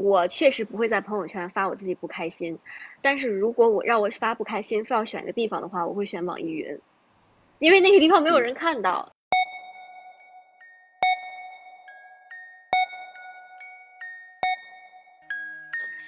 [0.00, 2.60] 我确实不会在朋友圈发我自己不开心，
[3.02, 6.78] 但是如果我让我发不开心，非要选一个地方的话，我会选网易云，
[7.58, 9.12] 因为那个地方没有人看到。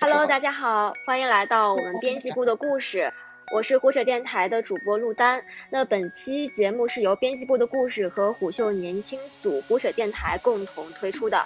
[0.00, 3.12] Hello，大家好，欢迎来到我们编辑部的故事。
[3.52, 5.42] 我是虎扯电台的主播陆丹。
[5.68, 11.44] 那本期节目是由编辑部的故事和虎嗅年轻组虎扯电台共同推出的。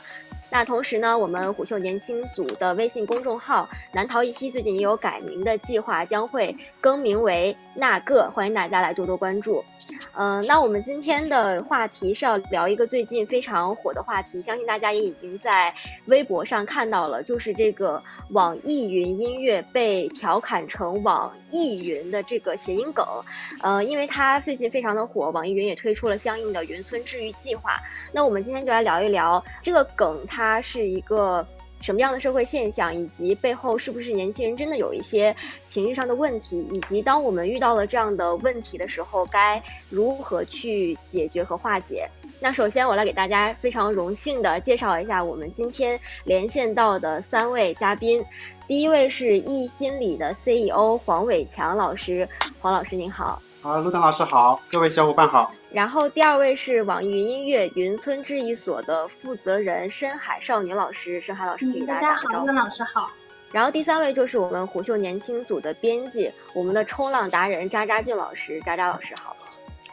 [0.51, 9.65] 那同时呢，我们虎嗅年轻组的微信公众号“南逃一息”最近也有改名的计划，将会更名为“那个”，欢迎大家来多多关注。
[10.17, 15.75] 嗯，那我们今天的话题是要聊一个最近非常火的话题，相信大家也已经在
[16.07, 23.05] 微博上看到了，就是这个网易云音乐被调侃成网易云的这个谐音梗。
[23.61, 27.77] 呃，因为它最近非常的火，网易云也推出了相应的云村治愈计划。
[28.13, 31.47] 那我们今天就来聊一聊这个梗，它它是一个。
[31.81, 35.37] 什么样的社会现象，以及背后是不是年轻人真的有一些
[35.69, 42.09] 情绪上的问题，以及当我们遇到了这样的问题的时候，该如何去解决和化解？
[42.41, 48.25] 那首先，我来给大家非常荣幸的介绍一下我们今天连线到的三位嘉宾。
[48.67, 52.27] 第一位是易心理的 CEO 黄伟强老师，
[52.61, 53.43] 黄老师您好。
[53.61, 55.53] 啊，陆丹老师好，各位小伙伴好。
[55.75, 62.47] 然后第二位是网易云音乐云村治愈所的负责人深海少女老师，深海老师给大家打个招呼。
[62.47, 63.11] 老师好。
[63.51, 69.37] 然后第三位就是我们虎嗅年轻组的编辑，我们的冲浪达人渣渣俊老师，渣渣老师好。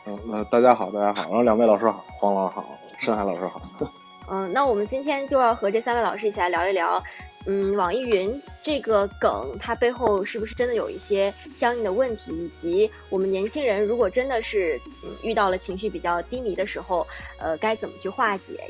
[0.06, 1.28] 嗯，那大家好，大家好。
[1.30, 3.60] 然后两位老师好，黄老师好，深海老师好。
[4.30, 7.04] 嗯，那我们今天就要和这三位老师一起来聊一聊。
[7.46, 12.32] 嗯，网易云这个梗，它背后是不是真的有一些相应的问题？
[12.32, 17.06] 以及我们年轻人如果真的是嗯遇到了情绪比较低迷的时候，
[17.40, 18.64] 呃，该怎么去化解？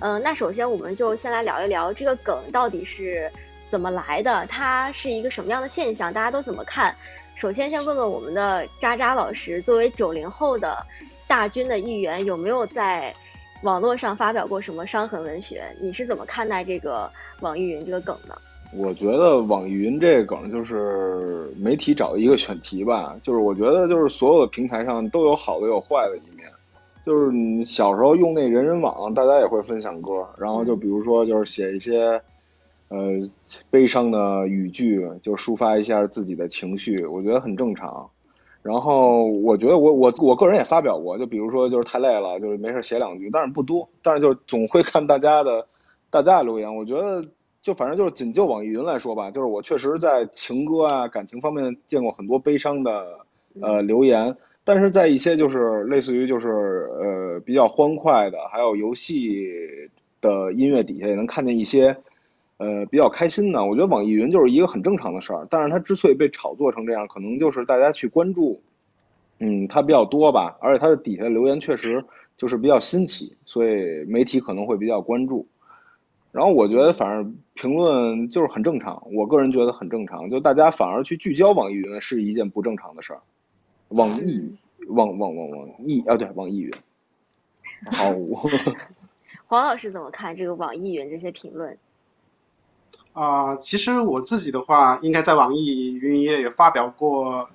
[0.00, 3.30] 嗯，那首先我们就先来聊一聊这个梗到底是
[3.70, 6.94] 怎么来的，它是一个什么样的现象，大家都怎么看？
[7.36, 10.84] 首先先问问我们的渣渣老师，作为九零后的
[11.26, 13.14] 大军的一员，有没有在
[13.64, 15.64] 网络上发表过什么伤痕文学？
[15.80, 17.10] 你是怎么看待这个？
[17.40, 18.38] 网易云这个梗的？
[18.76, 23.16] 我觉得网易云这个梗就是媒体找的一个选题吧。
[23.24, 26.46] 就是我觉得就是所有的平台上都有好的有坏的一面。
[27.06, 32.20] 就是你小时候用那人人网，大家也会分享歌，然后就比如说就是写一些
[32.88, 32.98] 呃
[33.70, 38.10] 悲伤的语句，就抒发一下自己的情绪，我觉得很正常。
[38.64, 45.66] 然后我觉得我我我个人也发表过，就比如说就是太累了，就是没事写两句，但是不多，但是就总会看大家的。
[46.10, 47.28] 大家的留言，我觉得
[47.60, 53.18] 就反正就是仅就网易云来说吧，就是我确实在情歌啊、感情方面见过很多悲伤的
[53.60, 59.50] 呃留言，但是在一些就是类似于就是呃比较欢快的，还有游戏
[60.20, 61.96] 的音乐底下也能看见一些
[62.64, 63.64] 呃比较开心的。
[63.64, 68.62] 我觉得网易云就是一个很正常的事儿，但是它之所以被炒作成这样，可能就是大家去关注，
[69.38, 72.04] 嗯，它比较多吧，而且它的底下留言确实
[72.36, 75.46] 就是比较新奇，所以媒体可能会比较关注。
[76.32, 79.06] 然后我觉得，反正评论就是很正常。
[79.12, 83.20] 我个人觉得很正常，就大家反而去聚焦网易云是一件不正常的事儿。
[83.90, 84.50] 网易，
[84.88, 86.72] 网网网网易啊，对，网易云。
[87.92, 88.50] 好，我
[89.46, 91.78] 黄老师怎么看这个网易云这些评论？
[93.14, 97.48] 啊，其实我自己的话，应该在网易云音乐也发表过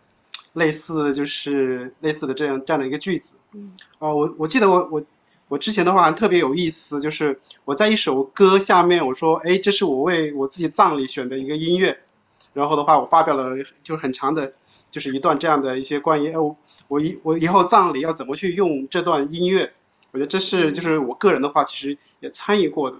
[0.54, 3.42] 类似，就是类似的这样这样的一个句子。
[3.54, 3.74] 嗯。
[4.00, 5.04] 啊，我我记得我我。
[5.52, 12.02] 我之前的话特别有意思，就是我在一首歌下面我说，哎，这是我为我自己葬礼选的一个音乐，
[12.54, 14.54] 然后的话我发表了就是很长的，
[14.92, 16.56] 就是一段这样的一些关于哦，
[16.88, 19.74] 我以我以后葬礼要怎么去用这段音乐，
[20.12, 22.98] 我觉得这是就是我个人的话其实也参与过的。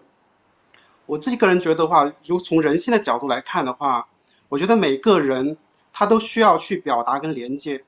[1.10, 4.08] 我自己个人觉得的话，如从人性的角度来看的话，
[4.48, 5.58] 我觉得每个人
[5.92, 7.84] 他都需要去表达跟连接，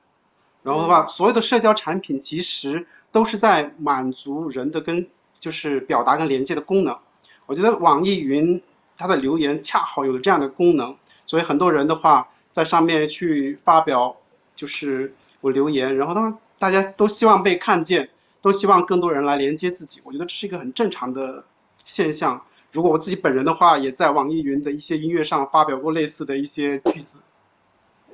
[0.62, 2.86] 然后的话所有的社交产品其实。
[3.12, 5.06] 都是在满足人的跟
[5.38, 6.96] 就是表达跟连接的功能。
[7.44, 8.62] 我觉得网易云
[8.96, 10.96] 它的留言恰好有了这样的功能，
[11.26, 14.16] 所以很多人的话在上面去发表
[14.56, 18.08] 就是我留言，然后的话大家都希望被看见，
[18.40, 20.00] 都希望更多人来连接自己。
[20.04, 21.44] 我觉得这是一个很正常的
[21.84, 22.46] 现象。
[22.72, 27.22] 如果我自己本人的话，也在网易云的一些音乐上发表过类似的一些句子。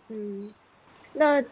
[0.08, 0.52] 嗯。
[1.14, 1.43] 那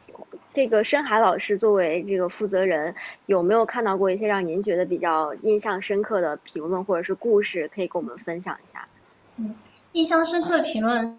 [0.53, 2.95] 这个深海老师作为这个负责人，
[3.25, 8.87] 有没有看到过一些让您觉得比较印象深刻的评论或者是故事，可以跟我们分享一下？
[9.37, 9.57] 嗯，
[9.93, 11.19] 印象深刻的评论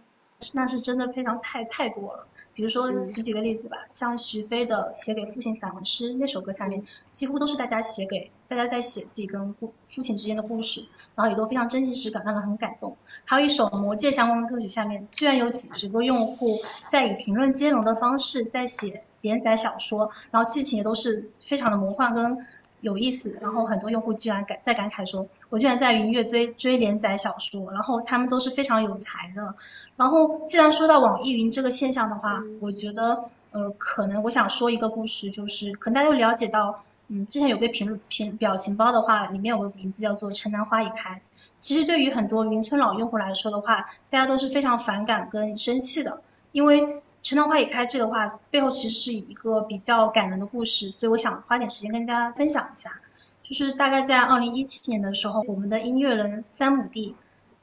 [0.54, 2.28] 那是真的非常太太多了。
[2.54, 10.86] 比如说举几个例子吧，像徐飞的写给父亲散文诗那首歌下面，几乎都是大家写给大家在写自己跟父父亲之间的故事，
[11.16, 12.98] 然后也都非常真情实感，让人很感动。
[13.26, 16.60] 还有一首魔戒相关的歌曲下面，居然有几十个用户
[16.90, 22.46] 在以评论兼容的方式在写连载小说，然后剧情也都是非常的魔幻跟。
[22.88, 29.56] 有意思，然后很多用户居然感在感慨说，我居然在云音乐追追连载小说，然后他们都是非常有才的。
[29.98, 41.20] 然后既然说到网易云这个现象的话，我觉得呃可能我想说一个故事，就是可能大家都了解到，嗯，之前有个评评表情包的话，里面有个名字叫做城南花已开。
[41.58, 46.22] 其实对于很多云村老用户来说的话，大家都是非常反感跟生气的，
[46.54, 47.02] 因为。
[47.22, 53.02] 城南花已开这个话背后其实是一个比较感人的故事，所以我想花点时间跟大家分享一下。
[53.44, 57.16] 就是大概在二零一七年的时候，我们的音乐人三亩地，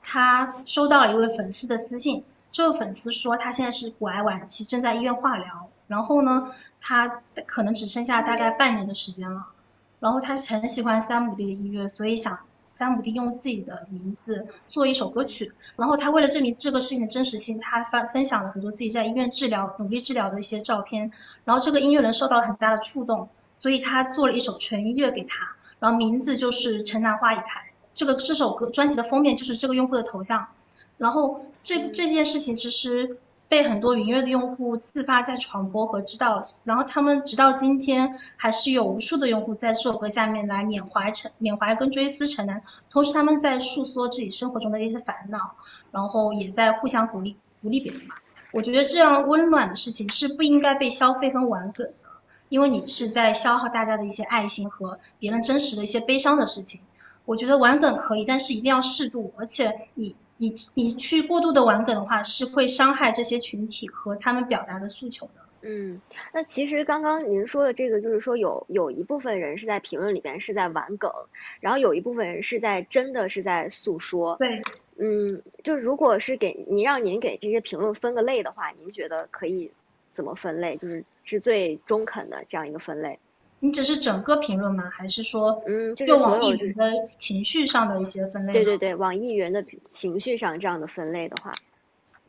[0.02, 9.48] 他收到了一位粉丝的私信，这位粉丝说他现在是骨癌晚期，正在医院化疗，然后呢，他可能只剩下大概半年的时间了，
[10.00, 12.40] 然后他很喜欢三亩地的音乐，所以想。
[12.76, 21.12] 三亩地用自己的名字做一首歌曲，然后他为了证明这个事情的真实性，他发分享了很多自己在医院治疗、努力治疗的一些照片，
[21.44, 23.28] 然后这个音乐人受到了很大的触动，
[23.58, 27.42] 所以他做了一首纯音乐给他，然后名字就是《城南花已开》，
[27.94, 30.48] 这个这首歌专辑的封面就是这个用户的头像，
[30.98, 33.18] 然后这这件事情其实。
[33.48, 45.56] 被很多云乐的用户自发在传播和知道，然后他们直到今天还是有无数的用户在这首歌下面来缅怀陈缅怀跟追思陈楠，同时他们在诉说自己生活中的一些烦恼，
[45.92, 48.16] 然后也在互相鼓励鼓励别人嘛。
[48.50, 51.92] 我觉得这样温暖的事情是不应该被消费跟玩梗的，
[52.48, 56.80] 因为你是在消耗大家的一些爱心和别人真实的一些悲伤的事情。
[57.24, 60.16] 我觉得玩梗可以，但是一定要适度，而且你。
[60.44, 65.32] 你你去过度的玩梗的话，是会伤害这些群体和他们表达的诉求的。
[65.62, 66.02] 嗯，
[66.34, 71.10] 那其实刚刚您说的这个，就是说有有一部分人是在评论里边是在玩梗，
[71.60, 74.36] 然后有一部分人是在真的是在诉说。
[74.36, 74.60] 对，
[74.98, 79.72] 嗯，就如果是给您让您给这些评论分个类的话，您觉得可以
[80.12, 80.76] 怎么分类？
[80.76, 83.18] 就是是最中肯的这样一个分类。
[83.64, 84.90] 你只是整个评论吗？
[84.90, 86.84] 还是说，嗯，就网易云的
[87.16, 88.52] 情绪上的一些分类？
[88.52, 91.54] 对对对，网易云的情绪上这样的分类的话，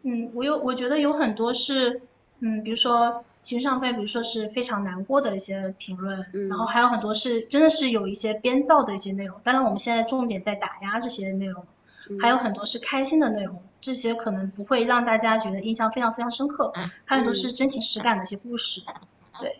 [0.04, 2.00] 嗯，我有我觉得有很多是，
[2.40, 9.38] 嗯，比如说情绪上分，比如说是非常难过的一些评论，然后还有很多是真的是有一些编造的一些内容。
[9.44, 11.66] 当然我们现在重点在打压这些内容，
[12.22, 16.72] 还有很多是开心的内容，这些可能不会让大家觉得印象非常非常深刻。
[17.04, 18.82] 还有很多是真情实感的一些故事，
[19.42, 19.60] 对，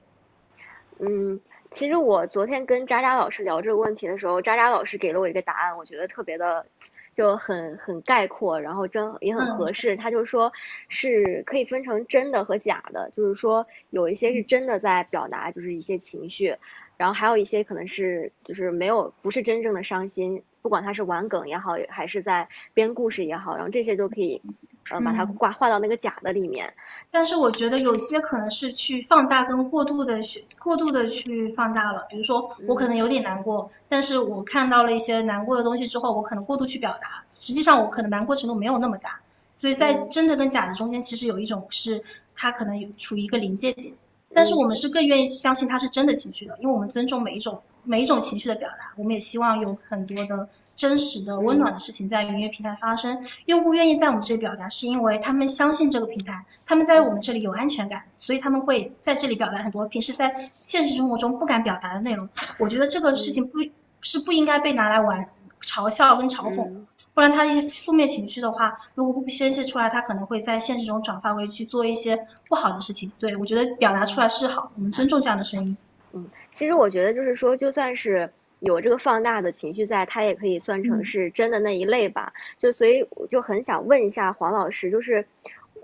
[1.00, 1.42] 嗯。
[1.76, 6.66] 其实我昨天跟渣渣老师聊这个问题的时候，渣渣老师给了我一个答案，我觉得特别的
[7.14, 9.98] 就很很概括，然后真也很合适。
[9.98, 10.54] 他就说
[10.88, 16.56] 是可以分成真的和假的，就是说有一些是真的在表达就是一些情绪，
[16.96, 24.42] 然后还有一些可能是就是没有不是真正的伤心，不管他是玩梗也好，还是在编故事也好，然后这些都可以。
[24.90, 26.74] 呃，把它挂画到那个假的里面，
[27.10, 39.22] 但是我觉得有些可能是去放大跟过度的去过度的去放大了，比如说我可能有点难过，但是我看到了一些难过的东西之后，我可能过度去表达，实际上我可能难过程度没有那么大，
[39.54, 42.04] 所以在真的跟假的中间，其实有一种是
[42.36, 43.96] 它可能有处于一个临界点。
[44.36, 53.26] 但是我们是更愿意相信他是真的情绪的，因为我们尊重每一种每一种情绪的表达，我们也希望有很多的真实的温暖的事情在云乐平台发生。
[53.46, 62.28] 用户愿意在我们这里表达，是因为他们相信这个平台，他们在我们这里有安全感，所以他们会在这里表达很多平时在现实生活中不敢表达的内容。
[62.60, 63.60] 我觉得这个事情不
[64.02, 65.30] 是不应该被拿来玩
[65.62, 66.86] 嘲笑跟嘲讽。
[67.16, 73.12] 不然他一些负面情绪的话，如果不宣泄出来，他可能会在现实中转化为去做一些不好的事情。
[73.18, 75.78] 对我觉得表达出来是好，我们尊重这样的声音。
[76.12, 82.34] 嗯，其实我觉得就是说，就算是有这个放大的情绪在，他也可以算成是真的那一类吧。
[82.60, 85.26] 就所以我就很想问一下黄老师，就是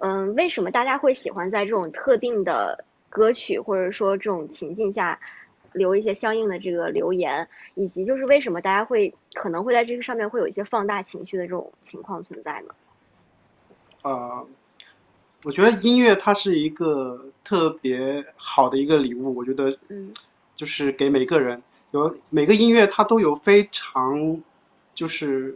[0.02, 5.18] 嗯，为什么大家会喜欢在这种特定的歌曲或者说这种情境下？
[5.74, 12.76] 留一些相应的这个留言，以及就是为什么大家会可能会在这个上面会有一些放大情绪的这种情况存在呢？
[14.02, 14.48] 呃，
[15.44, 20.14] 我觉得音乐它是一个特别好的一个礼物，我觉得，嗯，
[20.56, 21.62] 就是给每个人
[21.92, 24.42] 有每个音乐它都有非常
[24.94, 25.56] 就是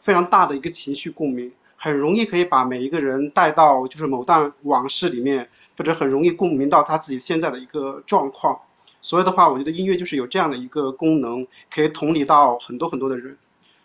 [0.00, 8.62] 非常大的一个情绪共鸣，很容易可以把每一个人带到就是某段往事里面，或者很容易共鸣到他自己现在的一个状况。
[9.02, 13.36] 所以的话，我觉得音乐就是有这样的一个功能，可以同理到很多很多的人。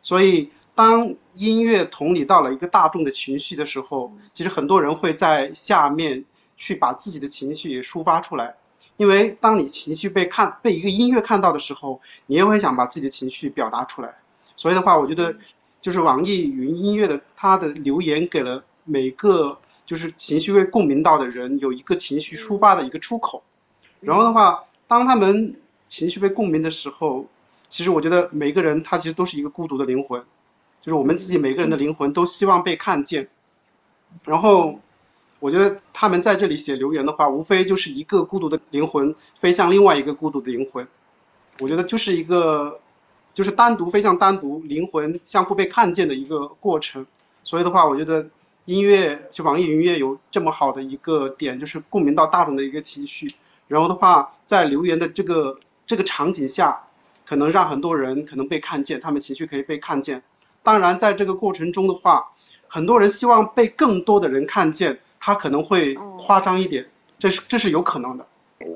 [0.02, 6.24] 所以，当音乐同理到了一个大众的情绪的时候，其实很多人会在下面
[6.56, 8.56] 去把自己的情绪也抒发出来。
[8.96, 14.16] 因为当你情绪被看被一个音乐看到的时候，你也会想把自己的情绪表达出来。
[14.56, 15.36] 所以的话，我觉得
[15.82, 23.44] 就是网易云音乐的它的留言给了每个就是情绪被共鸣到的人有一个情绪抒发的一个出口。
[24.00, 25.56] 然后的话，当他们
[25.88, 27.28] 情绪被共鸣的时候，
[27.70, 30.22] 其实我觉得每个人他其实都是一个孤独的灵魂，
[30.82, 33.28] 就是我们自己每个人的灵魂都希望被看见。
[34.24, 34.80] 然后。
[35.40, 40.88] 我觉得他们在这里写留言的话，无非就是一个孤独的灵魂飞向另外一个孤独的灵魂。
[41.60, 42.80] 我觉得就是一个，
[43.36, 47.06] 就是单独飞向单独灵魂相互被看见的一个过程。
[47.44, 48.30] 所以的话，我觉得
[48.66, 53.36] 音乐就网易云音乐有这么好的一个点，就是共鸣到大众的一个情绪。
[53.68, 56.84] 然后的话，在留言的这个这个场景下，
[57.26, 60.24] 可能让很多人可能被看见，他们情绪可以被看见。
[60.64, 62.32] 当然，在这个过程中的话，
[62.68, 65.00] 很多人希望被更多的人看见。
[65.20, 66.86] 他可能会夸张一点，
[67.20, 68.26] 这是这是有可能的。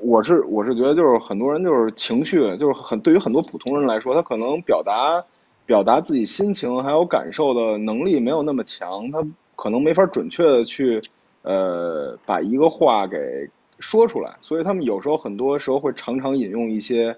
[0.02, 5.24] 我是我是觉得就是很多人就是情绪就是很对于很多普通人来说，他可能表达
[5.64, 9.24] 表达自己心情还有感受的能力没有那么强，他
[9.56, 11.02] 可能没法准确的去
[11.42, 13.48] 呃把一个话给
[13.82, 17.14] 说出来，所以他们有时候很多时候会常常引用一些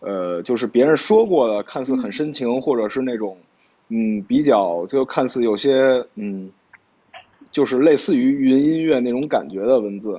[0.00, 3.36] 呃就是别人说过的看似很深情或者是那种
[3.88, 6.50] 嗯比较就看似有些嗯。
[7.50, 10.18] 就是类似于云音乐那种感觉的文字，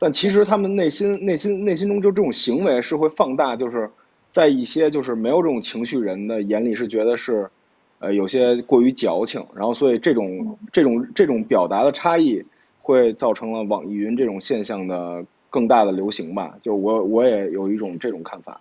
[0.00, 3.88] 但其实他们内心内心内心中就这种行为是会放大，就是
[4.32, 7.48] 在一些就是没有这种情绪人的眼里是觉得是，
[8.00, 12.44] 呃有些过于矫情，然后所以这种这种这种表达的差异
[12.82, 18.60] 会造成了网易云这种现象的更大的流行吧，就我我也有一种这种看法。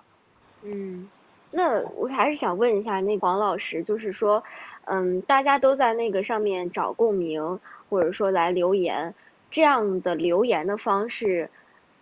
[0.63, 1.09] 嗯，
[1.51, 4.43] 那我还是想问一下那黄老师，就是说，
[4.85, 7.59] 嗯，大家都在那个上面找共鸣。
[7.91, 9.13] 或者说来留言，
[9.49, 11.49] 这样的留言的方式，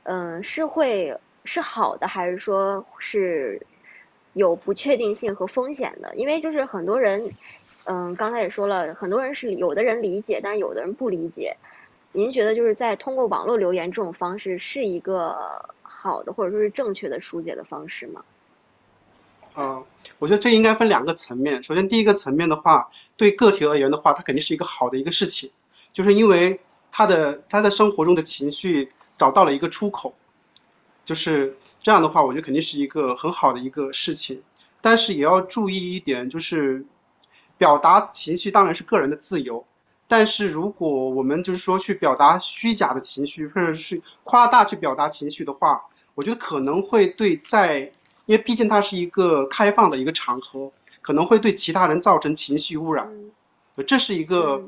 [0.04, 3.60] 嗯，是会是好的，还是说是
[4.34, 6.16] 有不确定性和风险的？
[6.16, 7.34] 因为就是很多人，
[7.86, 11.58] 嗯，刚才也说了，很多人是有的人理解，但是有的人不理解。
[12.12, 18.24] 您觉得就是在通过网络留言这种方式是一个好的，或者说是正确的疏解的方式吗？
[19.54, 19.84] 啊，
[20.20, 21.64] 我觉得这应该分两个层面。
[21.64, 25.52] 首先，第一个层面的话，对个体而言的话，它肯定是一个好的一个事情。
[25.92, 26.62] 就是因为
[26.92, 30.14] 他的他在生活中的情绪找到了一个出口，
[31.04, 34.44] 就是这样的话，我觉得肯定是一个很好的一个事情。
[34.82, 36.86] 但是也要注意一点，就是
[37.58, 39.66] 表达情绪当然是个人的自由，
[40.10, 45.86] 但是如果我们就是说去表达虚假的情绪，或者是夸大去表达情绪的话，
[46.16, 47.94] 我觉得可能会对在，
[48.26, 53.10] 因为毕竟它是一个开放的一个场合，可能会对其他人造成情绪污染，
[53.88, 54.66] 这是一个。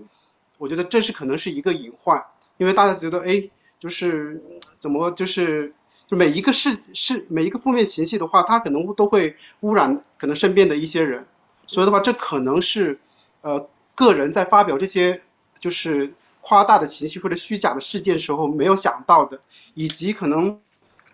[0.57, 2.23] 我觉得这是可能是一个隐患，
[2.57, 4.39] 因为大家觉得，哎，就是
[4.77, 5.73] 怎么就是
[6.07, 11.25] 就每一个事是每一个负面情绪的话，它可能都会污染可能身边的一些人，
[11.65, 12.99] 所以的话，这可能是
[13.41, 15.19] 呃个人在发表这些
[15.61, 19.39] 就是夸大的情绪或者虚假的事件时候没有想到的，
[19.73, 20.59] 以及可能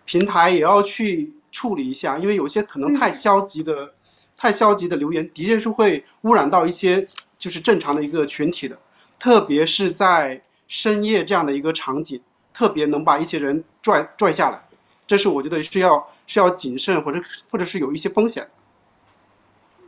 [0.04, 3.94] 平台也要去处理一下，因为有些可能太消极的
[4.36, 8.78] 太消极的留言，的确是会污染到一些就是正常的一个群体的。
[9.20, 12.22] 特别是在深夜这样的一个场景，
[12.54, 14.68] 特别能把一些人拽拽下来，
[15.06, 18.48] 这是我觉得是要是要谨慎或者或者是有一些风险。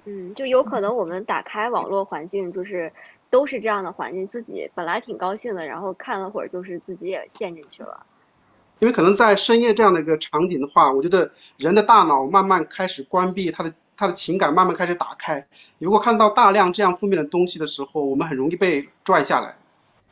[0.04, 2.92] 嗯，就有可能我们打开网络环境，就是
[3.30, 8.04] 都是这样的环境，自己本来挺高兴的，然后看了会儿，就是自己也陷进去了。
[8.78, 13.72] 因为可能在深夜这样的一个场景的话，我觉得人的大脑慢慢开始关闭他的。
[13.96, 15.46] 他的情感慢慢开始打开。
[15.78, 19.56] 如果看到大量这样负面的东西的时候，我们很容易被拽下来。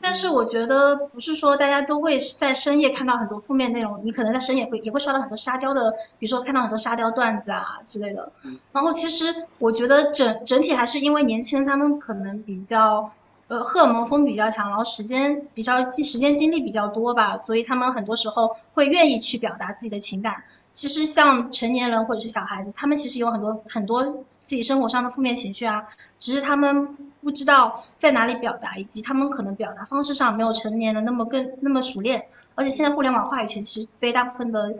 [0.00, 8.32] 但是我觉得不是说大家都会在深夜看到很多负面内容，你可能在深夜会也会刷到很多沙雕的，比如说看到很多沙雕段子啊之类的。
[8.72, 13.12] 然后其实我觉得整整体还是因为年轻人他们可能比较。
[13.48, 20.44] 呃，荷尔蒙风比较强，然后时间比较时间精力比较多吧，所以他们很多时候会愿意去表达自己的情感。
[20.70, 25.88] 其实像成年人或者是小孩子，他们其实有很多很多自己生活上的负面情绪啊，
[26.18, 32.26] 只是他们不知道在哪里表达，以及他们可能表达方式上没有成年人那么更那么熟练。
[32.54, 34.76] 而且现在互联网话语权其实被大部分的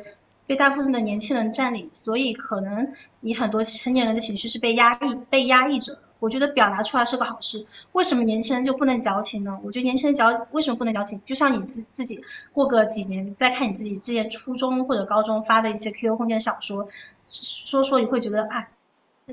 [0.46, 5.98] 被大部分的年轻人占领，所以可能你很多成年人的情绪是被压抑被压抑着。
[6.20, 9.60] 我觉得表达出来是个好事，为什么年轻人就不能矫情呢？
[9.62, 11.20] 我觉得年轻人矫为什么不能矫情？
[11.24, 12.22] 就像你自自己
[12.52, 16.88] 过个几年再看你自己之前初中或者高中发的一些 QQ 空间小说，
[17.28, 18.68] 说说你会觉得啊，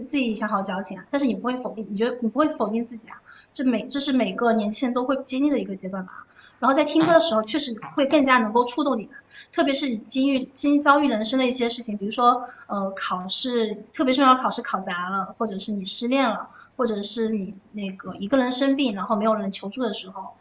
[0.04, 3.22] 自己以前好矫情啊，但是你不会否定，你觉得你不会否定自己啊？
[3.54, 6.28] 这每这是每个年轻人都会经历的一个阶段吧。
[6.60, 9.10] 然后在听歌的时候，确实会更加能够触动你，
[9.52, 20.36] 特别是你经历经遭遇人生的一些事情，比如说呃考试特别重要考试考砸了，或者是你失恋了，或者是你那个一个人生病，然后没有人求助的时候，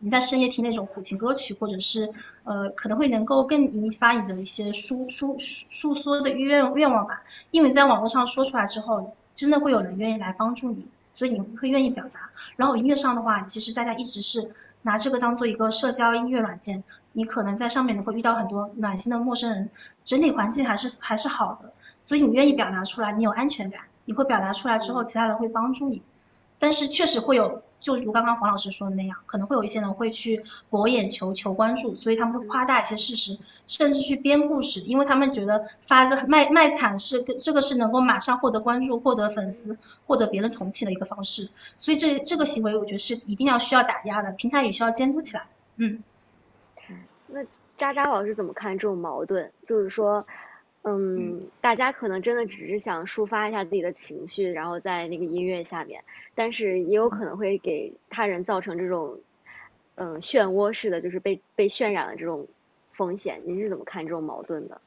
[0.00, 2.12] 你在深夜听那种苦情歌曲，或者是
[2.44, 10.86] 呃可能会能够更引发你的一些抒抒诉说的愿愿望吧，因为在网络上说出来之后，真的会有人愿意来帮助你。
[11.12, 19.70] 所以你会愿意表达，然后音乐上的话，其实大家一直是拿这个当做一个社交音乐软件，你可能在上面你会遇到很多暖心的陌生人，
[20.02, 26.00] 整体环境还是还是好的，所以你愿意表达出来，你有安全感，你会表达出来之后，其他人会帮助你。
[26.58, 45.46] 但是确实会有，就如刚刚黄老师说的那样，可能会有一些人会去博眼球、求关注，所以他们会夸大一些事实，甚至去编故事，因为他们觉得发一个卖卖惨是这个是能够马上获得关注、获得粉丝、获得别人同情的一个方式，所以这这个行为我觉得是一定要需要打压的，平台也需要监督起来。
[45.76, 46.02] 嗯。
[47.28, 47.44] 那
[47.78, 49.50] 渣渣老师怎么看这种矛盾？
[49.66, 50.26] 就是说。
[50.82, 56.02] 嗯，大家可能真的只是想抒发一下自己的情绪，然后在那个音乐下面，
[56.34, 59.18] 但是也有可能会给他人造成这种，
[59.96, 62.46] 嗯，漩涡式的，就是被被渲染的这种
[62.94, 63.42] 风险。
[63.44, 64.80] 您是怎么看这种矛盾的？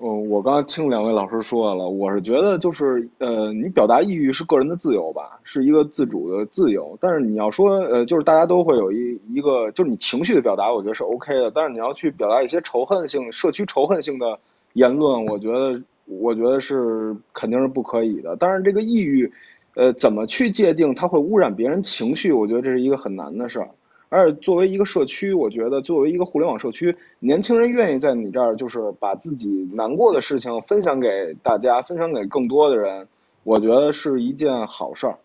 [0.00, 6.98] 嗯，我刚刚听两位老师说了，我是觉得就是，呃，你表达抑郁是个人的自由吧，是一个自主的自由。
[7.00, 11.50] 但是你要说，呃，就是大家都会有一一个，就是你情绪的表达，我觉得是 OK 的。
[11.50, 14.38] 但是你要去表达一些仇恨性、社区仇恨性的。
[14.78, 18.36] 言论，我觉得，我觉得是肯定是不可以的。
[18.38, 19.32] 但是这个抑郁，
[19.74, 22.32] 呃，怎么去界定它会污染别人情绪？
[22.32, 23.68] 我觉得这是一个很难的事儿。
[24.08, 33.06] 而且作为一个社区，我觉得作为一个互联网社区，年轻人愿意在你这儿就是把自己难过的事情分享给大家，分享给更多的人，
[33.42, 35.18] 我觉得是一件好事儿。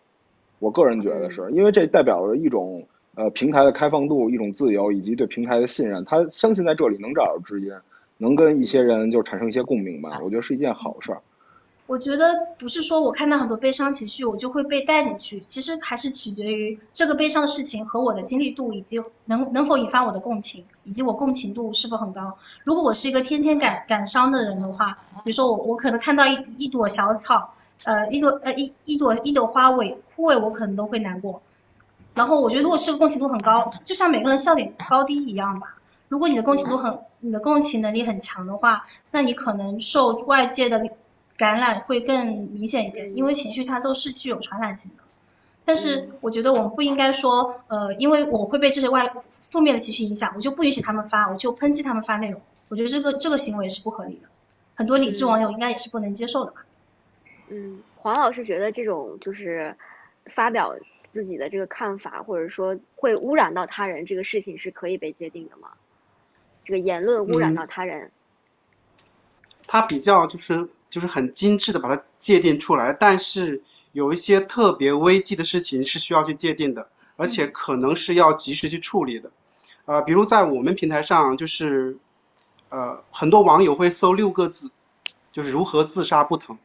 [0.58, 6.04] 我个人觉得是因为这代表着一种呃平台的开放度，一种自由，以及对平台的信任。
[6.04, 7.72] 他相信在这里能找到知音。
[8.18, 11.22] 能跟一些人就产生一些共鸣吧，我觉得是一件好事儿。
[11.86, 22.38] 我觉得不是说我看到很多悲伤情绪，我就会被带进去，其实还是取决于这个悲伤的事情和我的经历度，以及能能否引发我的共情，以及我共情度是否很高。
[22.64, 31.42] 如果我是一个天天感感伤的人的话，比如说我我可能看到一一朵小草，呃一朵呃一一朵一朵花萎枯萎，我可能都会难过。
[32.14, 35.76] 然后我觉得如果是个共情度很高，就像每个人笑点高低一样吧。
[36.08, 40.90] 如果你的共情度很，你的共情能力很强的话，那你可能受外界的
[41.36, 45.02] 感染会更明显一点，因为情绪它都是具有传染性的。
[45.64, 52.40] 但是我觉得我们不应该说，呃，因为我会被这些外负面的情绪影响，我就不允许他们发，我就抨击他们发内容。
[52.68, 54.28] 我觉得这个这个行为是不合理的，
[54.74, 56.66] 很多理智网友应该也是不能接受的吧。
[57.48, 59.74] 嗯，黄老师觉得这种就是
[60.34, 60.76] 发表
[61.14, 65.70] 自己的这个看法，或者说会污染到他人这个事情是可以被界定的吗？
[66.64, 68.10] 这个言论污染到他人，
[69.66, 79.30] 他比较就是就是很精致的把它界定出来，但是有一些特别危机的事情是需要去界定的，而且可能是要及时去处理的。
[79.84, 81.98] 呃，比如在我们平台上，就是
[82.70, 84.70] 呃很多网友会搜六个字，
[85.32, 86.56] 就是如何自杀不疼。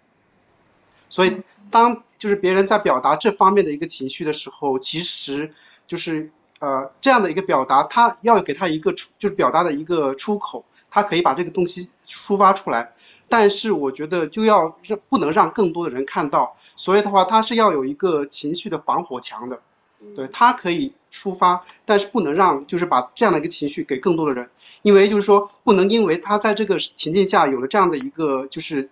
[1.09, 5.53] 所以当就是别人在表达这方面的一个情绪的时候，其实
[5.87, 6.31] 就是。
[6.59, 12.93] 呃，这样的一个表达，他要给他一个出，就是表达的一个出口，他可以把这个东西抒发出来。
[13.29, 19.61] 但是我觉得就要让不能让更多的人看到，所以的话，他是要有一个情绪的防火墙的。
[20.15, 24.49] 对他可以抒发，但是不能让就是把这样的一个情绪给更多的人，
[24.81, 28.89] 因为就是说不能因为他在这个情境下有了这样的一个就是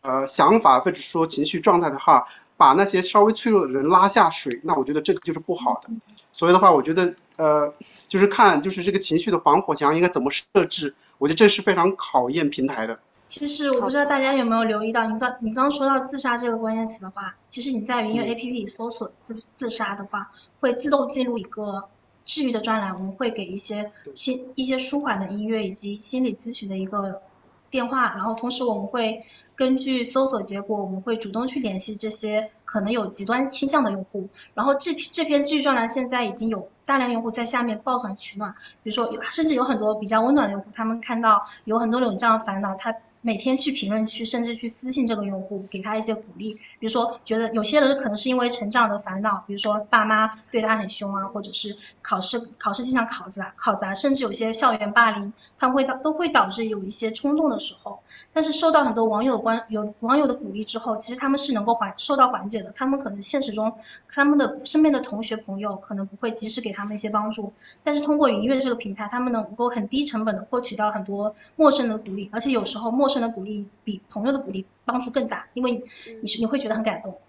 [0.00, 2.26] 呃想法或者说情绪状态的话。
[2.60, 5.90] 把那些稍微脆弱的人拉下水，那我觉得这个就是不好的。
[6.30, 7.72] 所以的话，我觉得呃，
[8.06, 13.00] 就是看就是这个情绪的防火墙应该怎么设置，我觉得这是非常考验平台的。
[13.24, 21.88] 其实我不知道大家有没有留意到，你刚你刚说到自杀这个关键词的话，其实你在云音乐 A P P 里搜索自自杀的话，会自动进入一个
[22.26, 27.22] 治愈的专栏，我们会给一些心一些舒缓的音乐以及心理咨询的一个
[27.70, 29.24] 电话，然后同时我们会。
[29.60, 34.30] 根据搜索结果，我们会主动去联系这些可能有极端倾向的用户。
[34.54, 46.54] 然后这篇这篇治愈专栏现在已经有大量用户在下面抱团取暖，比如说有甚至有很多比较温暖的用户，他们看到有很多人这样烦恼，他每天去评论区，甚至去私信这个用户，给他一些鼓励。
[46.78, 58.00] 比如说，觉得有些人可能是因为成长的烦恼，比如说爸妈对他很凶啊，或者是考试考试经常考砸考砸，甚至有些校园霸凌，他们会导都会导致有一些冲动的时候。
[58.32, 62.72] 但是受到很多网友关有网友的鼓励之后，其实他们是能够缓受到缓解的。
[62.74, 63.74] 他们可能现实中
[64.08, 67.52] 他们的身边的同学朋友可能不会及时给他们一些帮助，
[67.84, 75.82] 但是通过云乐这个平台，他们能够很低成本的获取到很多陌生的鼓励，而且有时候陌生的鼓励比朋友的鼓励帮助更大，因为
[76.22, 77.20] 你是你会觉得很感动。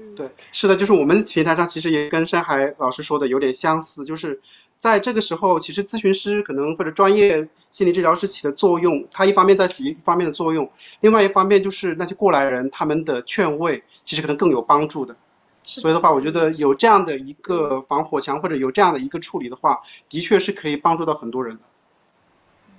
[0.00, 4.40] 嗯，对，是的，就是我们平台上其实也跟山海老师说的有点相似，就是
[4.76, 15.16] 在这个时候，其实咨询师可能或者专业心理治疗师起的作用，他一方面在起一方面的作用，另外一方面就是那些过来人他们的劝慰，其实可能更有帮助的。
[15.64, 21.62] 所以的话，我觉得有这样的一个防火墙或者有这样的一个处理的话，的确是可以帮助到很多人的。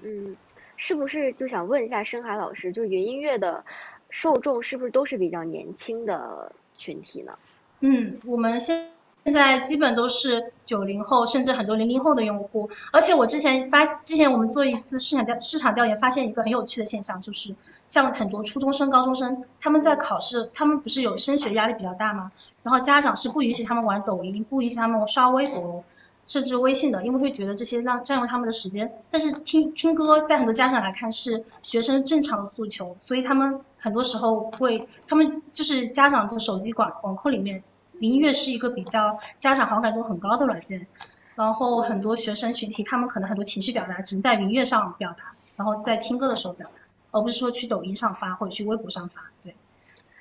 [0.03, 0.37] 嗯。
[0.81, 3.65] 是不是就想问一下深海老师，就是云音乐的
[4.09, 7.33] 受众是不是都是比较年轻的群体呢？
[7.81, 8.87] 嗯，我们现
[9.25, 12.69] 现在基本都是九零后，甚至很多零零后的用户。
[12.93, 17.53] 而且我之前发，之前我们做一次市场调市场调研，发现一个很有趣的现象，就是
[17.85, 22.31] 像很多初中生、高中生，他们在考试，他们不是有升学压力比较大吗？
[22.63, 25.83] 然后家长是不允许他们玩抖音，不允许他们刷微博。
[26.29, 28.93] 设置微信的，因为会觉得这些让占用他们的时间。
[29.09, 37.63] 但是听听歌，在很多家长来看是学生正常的诉求，所以他们很多时候会，他们就是家长的手机管管控里面，
[37.99, 40.85] 音乐是一个比较家长好感度很高的软件。
[41.33, 46.73] 然后很多学生群体，他们可能很多情绪表达只能在音乐上表达，然后在听歌的时候表达，
[47.11, 49.31] 而不是说去抖音上发或者去微博上发。
[49.41, 49.55] 对，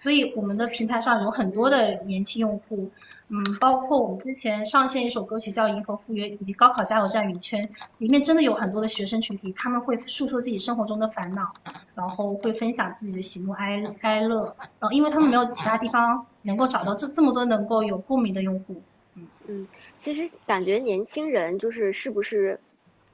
[0.00, 2.90] 所以我们的平台上有很多的年轻用户。
[3.30, 11.52] 嗯，包括我们之前上线一首歌曲叫《银河赴约》，以及高考加油站云圈，里面真的有很多的学生群体，他们会诉说自己生活中的烦恼，
[11.94, 18.80] 然后会分享自己的喜怒哀哀乐，然后因为他们没有其他地方能够找到这这么多能够有共鸣的用户。
[19.14, 19.68] 嗯嗯，
[20.00, 22.60] 其实感觉年轻人就是是不是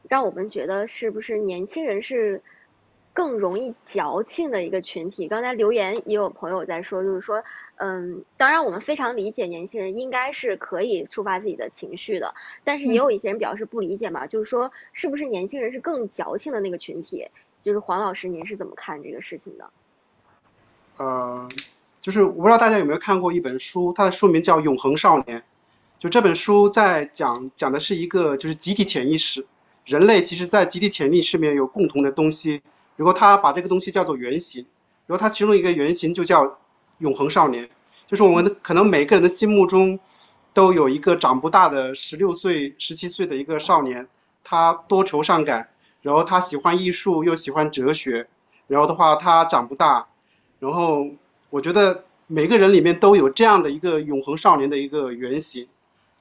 [0.09, 2.41] 让我们觉得是不是年轻人是
[3.15, 5.29] 更容易矫情的一个群体？
[5.29, 7.43] 刚才留言也有朋友在说，就是说。
[7.77, 17.27] 嗯，当然，我们非常理解年轻人应该是可以抒发自己的情绪的，但是也有一些人表示不理解嘛，就是说是不是年轻人是更矫情的那个群体？
[17.65, 19.71] 就是黄老师，您是怎么看这个事情的？
[20.99, 21.49] 呃，
[22.01, 25.41] 就是我不知道大家有没有看过一本书，它的书名叫《永恒少年》，
[25.99, 29.47] 就这本书在讲讲的是一个就是集体潜意识，
[29.85, 32.63] 人类其实在集体潜意识里面有共同的东西，
[32.97, 34.67] 如果他把这个东西叫做原型，
[35.07, 36.59] 然后它其中一个原型就叫。
[36.99, 37.69] 永恒少年，
[38.07, 39.99] 就是我们可能每个人的心目中
[40.53, 44.07] 都有一个长不大的十六岁、十七岁的一个少年，
[44.45, 45.71] 他多愁善感，
[46.03, 48.29] 然后他喜欢艺术又喜欢哲学，
[48.69, 50.07] 然后的话他长不大，
[50.61, 51.09] 然后
[51.51, 55.67] 我觉得每个人里面都有这样的一个永恒少年的一个原型，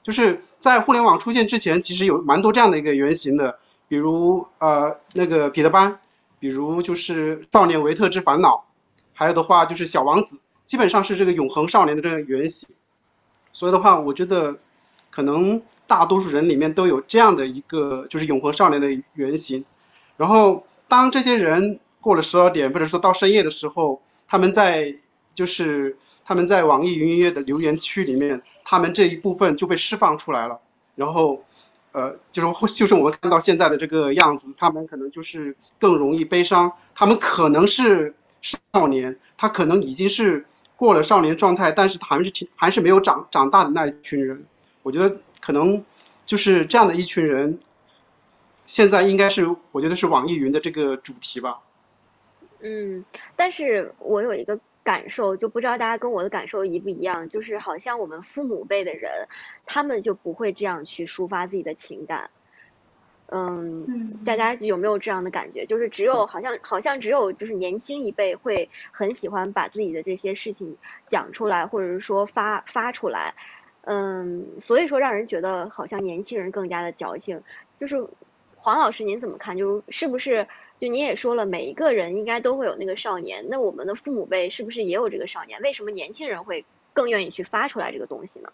[0.02, 6.00] 就是在互联网出现之前，其实有蛮多这样的一个原型的，比如呃那个彼得潘，
[6.44, 8.66] 比如就是少年维特之烦恼，
[9.14, 10.42] 还有的话就是小王子。
[10.66, 12.68] 基本上是这个永恒少年的这个原型，
[13.54, 14.58] 所以的话，我觉得
[15.10, 19.64] 可能大多数人里面都有这样的一个就是永恒少年的原型。
[20.18, 24.98] 然后当这些人过了十二点或者说到深夜的时候，他们在
[25.34, 30.60] 就是他们在网易云音乐的留言区里面，他们这一部分就被释放出来了。
[30.96, 31.46] 然后
[31.94, 40.46] 呃，就是就是我们看到现在的这个样子，他们可能就是更容易悲伤，他们可能是少年，他可能已经是。
[40.76, 44.46] 过了少年状态，但是还是挺还是没有长长大的那一群人，
[44.82, 45.86] 我觉得可能
[46.26, 47.60] 就是这样的一群人，
[48.66, 51.60] 现在应该是我觉得是网易云的这个主题吧。
[52.60, 53.06] 嗯，
[53.38, 59.28] 但是我有一个感受，就不知道大家跟我的感受一不一样，就是好像我们父母辈的人，
[59.66, 62.30] 他们就不会这样去抒发自己的情感。
[63.28, 65.66] 嗯，大家有没有这样的感觉？
[65.66, 73.34] 就是只有好像好像只有就是年轻一辈会很喜欢把自己的这些事情讲出来，或者是说发发出来。
[73.86, 77.42] 嗯，所以说让人觉得好像年轻人更加的矫情。
[77.78, 78.08] 就是
[78.64, 79.58] 黄老师您怎么看？
[79.58, 80.48] 就是不是
[80.80, 83.48] 就您也说了，每一个人应该都会有那个少年。
[83.50, 85.62] 那我们的父母辈是不是也有这个少年？
[85.62, 88.54] 为什么年轻人会更愿意去发出来这个东西呢？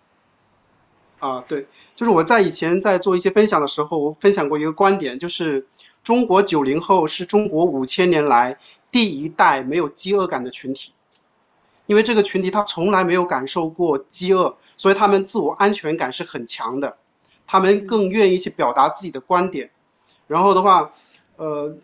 [1.19, 5.67] 啊，对，就是我在以前在做一些分享的时候，我分享过一个观点，就是
[6.01, 8.57] 中国九零后是中国五千年来
[8.89, 10.91] 第一代没有饥饿感的群体，
[11.85, 16.97] 因为这个群体他从来没有感受过饥饿，所以他们自我安全感是很强的，
[17.45, 19.69] 他们更愿意去表达自己的观点，
[20.29, 20.91] 然后的话，
[21.37, 21.75] 呃，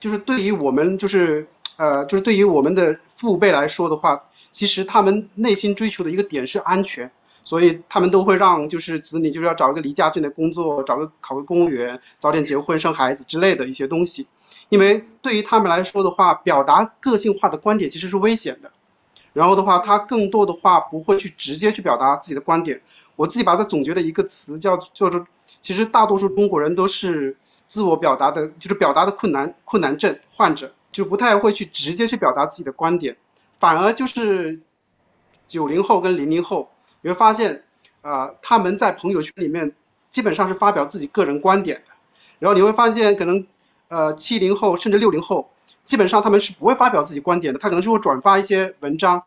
[0.00, 1.46] 就是对于我们就是
[1.76, 7.12] 呃就是对于我们的父辈来说的话，其实他们内心追求的一个点是安全，
[7.44, 14.26] 所以他们都会让就是子女就是要找一个离家近的工作，找个考个公务员，早点结婚生孩子之类的一些东西。
[14.68, 18.72] 因为对于他们来说的话，表达个性化的观点其实是危险的。
[19.34, 22.82] 然后的话，他更多的话不会去直接去表达自己的观点。
[23.16, 25.26] 我自己把它总结的一个词叫叫做，
[25.60, 27.36] 其实大多数中国人都是
[27.72, 33.16] 自我表达的，就是表达的困难困难症患者，就不太会去直接去表达自己的观点，
[33.58, 34.60] 反而就是
[35.48, 36.68] 九零后跟零零后，
[37.00, 37.64] 你会发现
[38.02, 39.72] 啊，他们在朋友圈里面
[40.10, 41.84] 基本上是发表自己个人观点的。
[42.40, 43.46] 然后你会发现，可能
[43.88, 45.48] 呃七零后甚至六零后。
[45.82, 49.24] 基本上他们是不会发表自己观点的，他可能就会转发一些文章，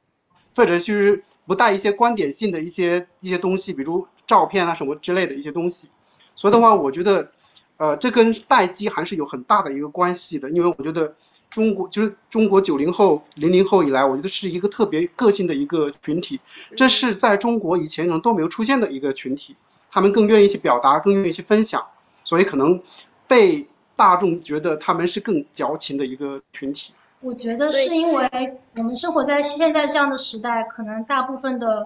[0.55, 5.89] 或者就是不带一些观点性的一些一些东西，比如照片啊什么之类的一些东西。
[6.33, 7.31] 所以的话，我觉得，
[7.77, 11.15] 呃，这跟待机还是有很大的一个关系的，因为我觉得
[11.49, 16.39] 中国就是中国九零后、零零后以来，我觉得是一个特别个性的一个群体，
[16.75, 19.55] 这是在中国以前可能都没有出现的一个群体，
[19.91, 21.87] 他们更愿意去表达，更愿意去分享，
[22.23, 22.81] 所以可能
[23.27, 23.67] 被。
[23.97, 26.91] 大众觉得他们是更矫情的一个群体。
[27.21, 31.85] 我觉得是因为我们生活在现在这样的时代，可能大部分的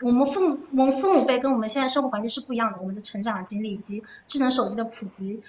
[0.00, 5.42] 我们父母、我们父母辈跟我们现在生活环境是不一样的，我们的成长经历以及智能手机的普及。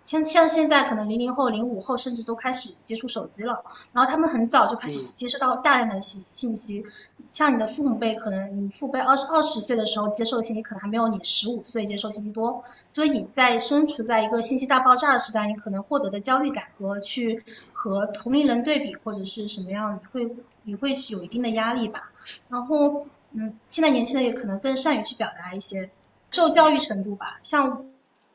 [0.00, 6.86] 像像现在可能零零后、零五后甚至都开始接触手机了，然后他们很早就开始接收到大量的信信息。
[7.28, 12.64] 像你的父母辈，可能你父辈二十二十岁的时候接受的信息，可能还没有你十五岁接受信息多。
[12.86, 22.12] 所以你在身处在一个信息大爆炸的时代，你可能获得的焦虑感和去和同龄人对比或者是什么样，你会你会有一定的压力吧。
[22.48, 25.90] 然后嗯，现在年轻人也可能更善于去表达一些
[26.30, 27.86] 受教育程度吧，像。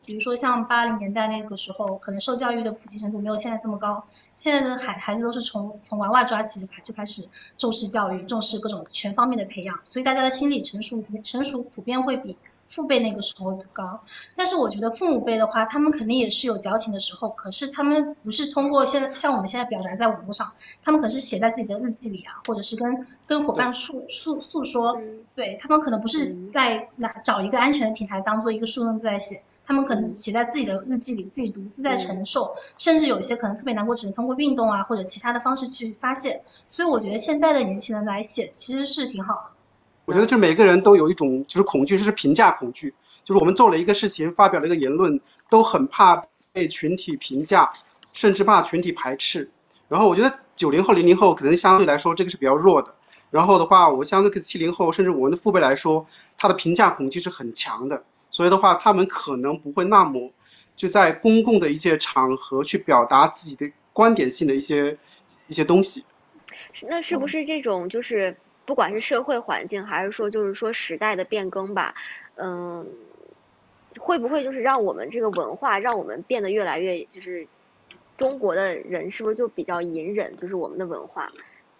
[0.06, 4.04] 比如说像八零年代那个时候，可能受教育的普及程度没有现在这么高。
[4.36, 12.38] 现在的孩孩子都是从从娃娃抓起就开就开始重视教育，重视各种全方面的培养，所以大家的心理成熟成熟普遍会比
[12.74, 14.02] 父辈那个时候高。
[14.36, 25.00] 但是我觉得父母辈的话，他们肯定也是有矫情的时候，可是他们不是通过现在像我们现在表达在网络上，他们可是写在自己的日记里啊，或者是跟跟伙伴诉诉诉说，
[25.36, 29.44] 对他们可能不是在哪找一个安全的平台当做一个树洞在写。
[29.66, 36.44] 他们可能写在自己的日记里，自己独自在承受，甚至有一些可能特别难过，只能通过运动啊或者其他的方式去发泄。
[36.68, 39.63] 所以我觉得现在的年轻人来写其实是挺好的。
[40.06, 47.72] 我觉得就每个人都有一种就是恐惧，就是评价恐惧，就是我们做了一个事情，发表了一个言论，都很怕被群体评价，
[48.12, 49.50] 甚至怕群体排斥。
[49.88, 52.96] 然后我觉得九零后、零零后可能相对来说这个是比较弱的。
[53.32, 58.04] 然后的话，我相对跟七零后甚至我们的父辈来说，他的评价恐惧是很强的。
[58.30, 60.32] 所以的话，他们可能不会那么
[60.76, 64.98] 就在公共的一些场合去表达自己的观点性的一些
[65.48, 66.04] 一些东西。
[66.88, 71.96] 那是不是这种就是不管是社会环境还是说就是说时代的变更吧，
[72.36, 72.88] 嗯，
[74.00, 77.48] 会不会就是让我们这个文化让我们变得越来越就是
[78.18, 80.38] 中国的人是不是就比较隐忍？
[80.38, 81.32] 就是我们的文化。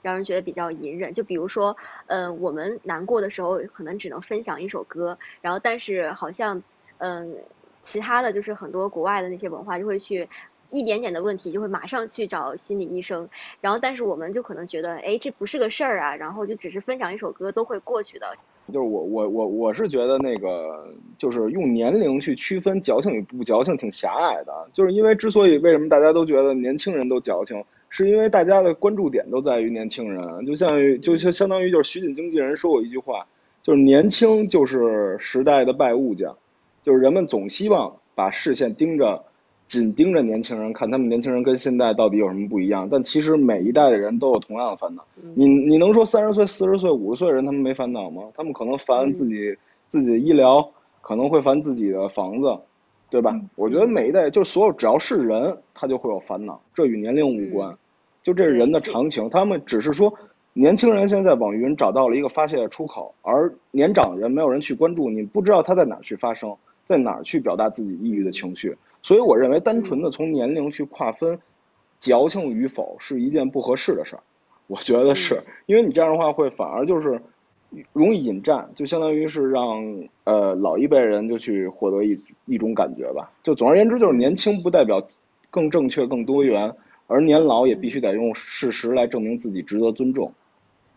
[0.02, 6.62] 让人觉得比较隐忍，就比如说，呃，我们难过的时候可能只能分享一首歌，然后但是好像，
[6.98, 7.38] 嗯，
[7.84, 10.28] 其他的就是很多国外的那些文化就会去
[10.74, 13.30] 一点点的问题就会马上去找心理医生，
[13.62, 18.28] 然后但是我们就可能觉得，哎，这不是个事儿啊，然后就只是分享一首歌都会过去的。
[18.68, 27.64] 就是我我我我是觉得那个就是用年龄去区分矫情与不矫情挺狭隘的，就是因为之所以为什么大家都觉得年轻人都矫情。
[27.96, 33.28] 是因为大家的关注点都在于年轻人，就像就相相当于就是徐锦经纪人说过一句话，
[33.62, 36.36] 就是年轻就是时代的败物匠，
[36.82, 39.26] 就是人们总希望把视线盯着，
[39.74, 42.88] 紧盯着年轻人，看他们年轻人跟现在到底有什么不一样。
[42.92, 45.04] 但其实每一代的人都有同样的烦恼。
[45.36, 48.24] 你你能说三十岁、四十岁、五十岁的人他们没烦恼吗？
[48.36, 49.58] 他们可能烦自己
[49.90, 50.70] 自己的医疗，
[51.02, 52.56] 可能会烦自己的房子。
[53.10, 53.40] 对吧？
[53.56, 57.78] 我觉得每一代就是所有只要是人，他就会有烦恼，这与年龄无关，
[58.24, 59.30] 就这是人的常情。
[59.30, 60.12] 他们只是说，
[60.54, 66.56] 年轻人现在网云找到了一个发泄的出口，而年长人没有人去关注，你不知道他在哪儿去发声，
[66.88, 68.76] 在哪儿去表达自己抑郁的情绪。
[69.04, 71.38] 所以我认为，单纯的从年龄去划分，
[72.00, 74.24] 矫情与否是一件不合适的事儿。
[74.66, 77.22] 我觉得是因为你这样的话会反而就是。
[77.92, 79.84] 容易引战，就相当于是让
[80.26, 83.32] 呃老一辈人就去获得一一种感觉吧。
[83.42, 85.02] 就总而言之，就是年轻不代表
[85.50, 86.72] 更正确、更多元，
[87.08, 90.32] 而年老也必须得用事实来证明自己值得尊重。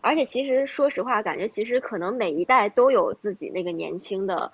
[0.01, 4.51] 而且其实说实话，感觉其实可能每一代都有自己那个年轻的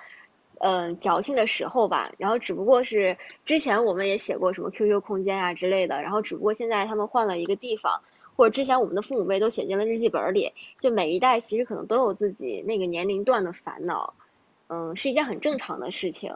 [0.60, 2.12] 嗯矫情的时候吧。
[2.18, 8.02] 然后只不过是之前我们也写过什么 QQ 空间啊之类的，然后只不过现在他们换了一个地方，
[8.36, 10.54] 或者之前我们的父母辈都写进了日记本里。
[10.82, 14.14] 就每一代其实可能都有自己那个年龄段的烦恼，
[14.68, 16.36] 嗯，是一件很正常的事情。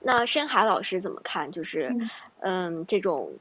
[0.00, 1.52] 那深海老师怎么看？
[1.52, 1.94] 就是
[2.40, 3.32] 嗯这种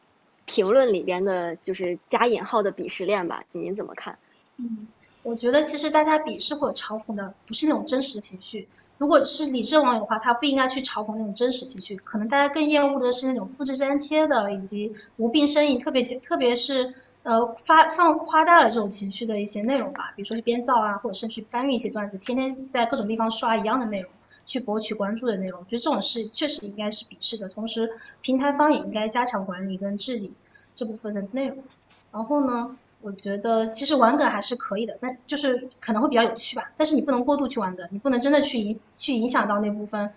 [0.46, 3.44] 评论里边的，就是加引号的鄙视链吧？
[3.52, 4.18] 您怎么看？
[4.58, 4.88] 嗯。
[5.22, 24.12] 我觉得其实大家鄙视或者嘲讽的不是那种真实的情绪，如果是理智网友的话，他不应该去嘲讽那种真实情绪，可能大家更厌恶的是那种复制粘贴的以及无病呻吟，特别特别是呃发放夸大了这种情绪的一些内容吧，比如说是编造啊，或者是去搬运一些段子，天天在各种地方刷一样的内容，
[24.46, 27.90] 去博取关注的内容，我觉得这种事确实应该是鄙视的，同时
[28.22, 30.34] 平台方也应该加强管理跟治理
[30.76, 31.64] 这部分的内容，
[32.12, 32.76] 然后呢？
[33.02, 36.72] 我觉得其实玩梗还是可以的，但就是可能会比较有趣吧。
[36.76, 40.12] 但是你不能过度去玩梗，你不能真的去影去影响到那部分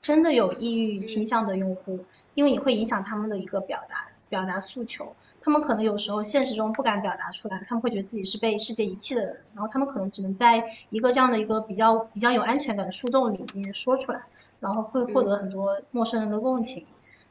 [0.00, 5.14] 真的有抑郁倾向的用户，因为你会影响他们的一个表达表达诉求。
[5.42, 14.22] 他们可能有时候现实中不敢表达出来，他们会觉得自己是被世界遗弃的人，然后他们可能只能在一个这样的一个比较比较有安全感的树洞里面说出来，
[14.58, 16.86] 然后会获得很多陌生人的共情。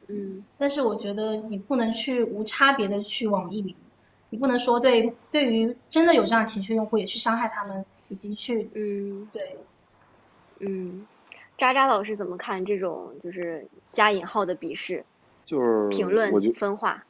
[0.06, 0.44] 嗯。
[0.58, 3.74] 但是我觉得你不能去无差别的去网易云。
[4.30, 9.56] 你不能说对对于真的有这样情绪用户也去伤害他们，以及去嗯对
[10.58, 11.06] 嗯，
[11.56, 15.04] 渣渣老师怎么看这种就是加引号的鄙视？
[15.44, 17.04] 就是评论分化，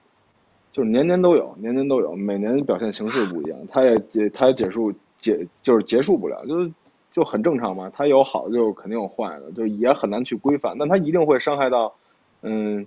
[0.72, 6.70] 就是年年都有，年年都有，每年表现形式不一样，他也结他也结束结就是结束不了，就是
[7.14, 7.90] 就很正常嘛。
[7.96, 11.94] 他有好就肯定有坏的，就也很难去规范，但他一定会伤害到
[12.42, 12.86] 嗯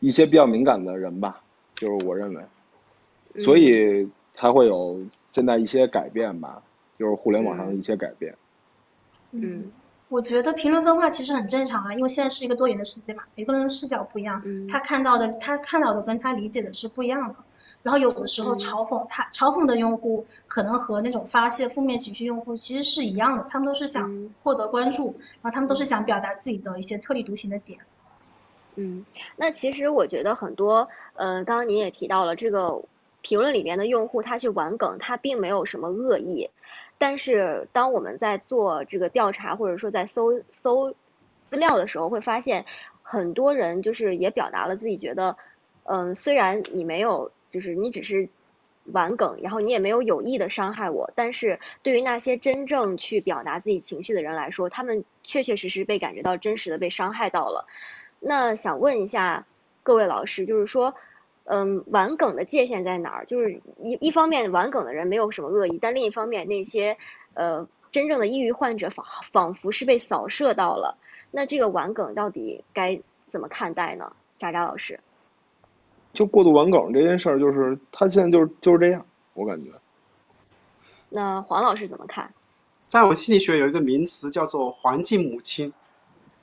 [0.00, 1.42] 一些比较敏感的人吧，
[1.74, 2.42] 就是我认为。
[3.42, 6.62] 所以才会有现在一些改变吧，
[6.98, 8.34] 就是互联网上的一些改变。
[9.32, 9.70] 嗯，
[10.08, 17.34] 我觉得评论分化其实很正常啊，因为现在是一个多元的世界嘛，每个人的视角不一样，他看到的他看到的跟他理解的是不一样的。
[17.82, 27.80] 然后有的时候嘲讽他嘲讽的用户，可能和那种发泄负面情绪用户其实是一样的，他们都是想获得关注，然后他们都是想表达自己的一些特立独行的点。
[28.74, 29.04] 嗯，
[29.36, 32.82] 那其实我觉得很多，呃，刚刚您也提到了这个。
[33.26, 36.48] 评论里面的用户他去玩梗，他并没有什么恶意，
[36.96, 40.94] 但是当我们在做这个调查或者说在搜搜
[41.44, 42.64] 资料的时候，会发现
[43.02, 45.36] 很多人就是也表达了自己觉得，
[45.82, 48.28] 嗯，虽然你没有，就是你只是
[48.92, 57.66] 玩梗，然后你也没有有意的伤害我，但是对于那些真正去表达自己情绪的人来说，他们确确实实被感觉到真实的被伤害到了。
[58.20, 59.46] 那想问一下
[59.82, 60.94] 各位老师，就是说。
[61.48, 63.26] 嗯，玩梗的界限在哪儿？
[63.26, 66.98] 就是一一方面玩梗的人没有什么恶意，但另一方面那些
[67.34, 70.98] 呃真正的抑郁患者仿仿佛是被扫射到了。
[71.30, 74.12] 那这个玩梗到底该怎么看待呢？
[74.38, 74.98] 渣渣老师，
[76.12, 79.70] 就过度玩梗这件事儿，就是他现在就是就是这样，我感觉。
[81.08, 82.34] 那黄老师怎么看？
[82.88, 85.72] 在我心理学有一个名词叫做环境母亲，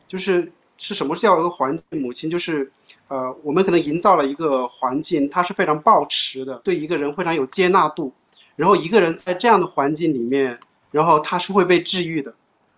[0.07, 0.53] 就是。
[0.77, 2.29] 是什么叫一个环境母亲？
[2.29, 2.71] 就是
[3.07, 8.13] 呃，我们可能营造了一个环境，它是非常抱持的，对一个人非常有接纳度。
[8.55, 10.59] 然后一个人在这样的环境里面，
[10.91, 12.35] 然后他是会被治愈的。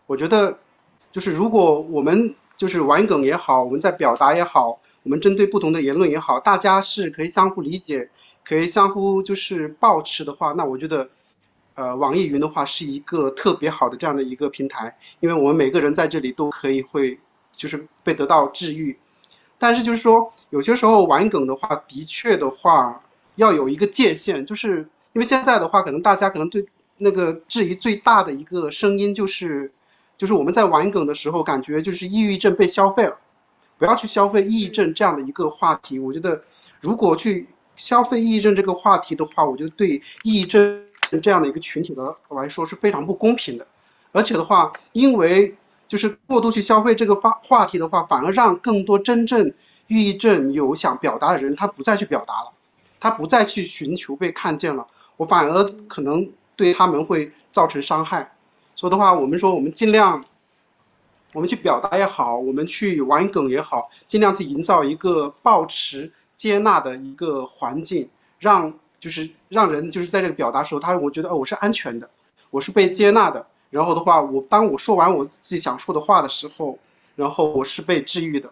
[0.08, 0.60] 我觉得，
[1.12, 8.10] 就是如果我们就是玩梗也好，我们在表达也好，我们针对不同的言论也好，大家是可以相互理解，
[8.46, 11.10] 可以相互就是抱持的话，那我觉得，
[11.74, 17.20] 呃，网易云的话是一个特别好的这样的一个平台，因为我们每个人在这里都可以会。
[17.58, 18.98] 就是被得到治愈，
[19.58, 23.04] 但是就是说有些时候玩梗的话，的确的话
[23.36, 29.72] 要有一个界限，就是因为现在的话，可能大家可能对那个质疑最大的一个声音就是，
[30.18, 33.18] 就是我们在玩梗的时候，感觉就是抑郁症被消费了，
[33.78, 36.00] 不要去消费抑郁症这样的一个话题。
[36.00, 36.44] 我觉得
[36.82, 40.84] 如果去消费抑郁症这个话题的话，我觉得对抑郁症
[41.22, 43.68] 这样的一个群体的来说是非常不公平的，
[44.12, 45.56] 而且的话，因为。
[45.88, 49.54] 就是过度去消费这个话话题的话，反而让更多真正
[49.88, 52.52] 抑郁症有想表达的人，他不再去表达了，
[53.00, 58.36] 他不再去寻求被看见了，我反而可能对他们会造成伤害。
[58.76, 60.24] 所以的话，我们说我们尽量，
[61.34, 72.10] 我们去表达也好，我们去玩梗也好，尽量去营造一个保持接纳的一个环境，让就是让人就是在这个表达时候，他我觉得哦我是安全的，
[72.50, 73.48] 我是被接纳的。
[73.70, 76.78] 然后的话，我当我说完我自己想说的话的时候，
[77.16, 78.52] 然后我是被治愈的。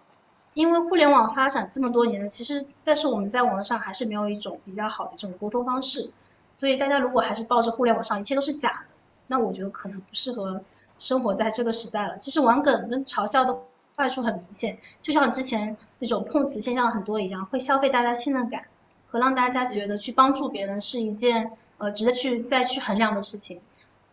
[0.53, 6.11] 因为互联网发展这么多年，其实但是我们在网络上还是没有一种比较好的这种沟通方式，
[6.53, 8.93] 所以大家如果还是抱着互联网上一切都是假的，
[9.27, 10.61] 那我觉得可能不适合
[10.99, 12.17] 生活在这个时代了。
[12.17, 13.57] 其实玩梗跟嘲笑的
[13.95, 18.65] 坏处很明显，就像之前那种碰瓷现象很多一样，会消费大家信任感，
[19.09, 23.59] 和让大家觉得去帮助别人是一件呃值得去再去衡量的事情。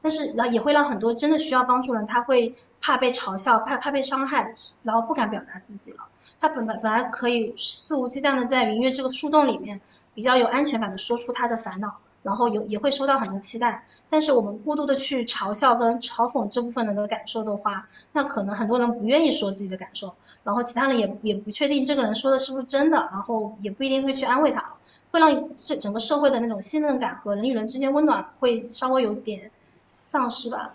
[0.03, 5.99] 但是然后也会让很多真的需要帮助人，他会怕被嘲笑，怕怕被伤害，然后不敢表达自己了。
[6.41, 9.81] 他本本本来可以肆无忌惮的在云月这个树洞里面，
[10.15, 13.85] 比较有安全感的说出他的烦恼，然后有也会收到很多期待。
[14.09, 24.65] 但是我们过度的去嘲笑跟嘲讽这部分人的感受的话，那可能很多人不愿意说自己的感受，然后其他人也也不确定这个人说的是不是真的，然后也不一定会去安慰他，
[25.13, 29.53] 会让这整个社会的那种信任感和人与人之间温暖会稍微有点
[29.91, 30.75] 丧失吧。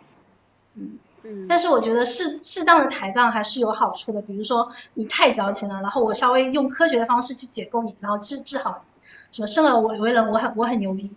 [0.76, 1.48] 嗯嗯。
[1.48, 11.16] 但是我觉得适适当的抬杠还是有好处的，比如说你太矫情了，然后我稍微用科学的方式去解构你，然后治治好你，什么生而为为人，我很我很牛逼。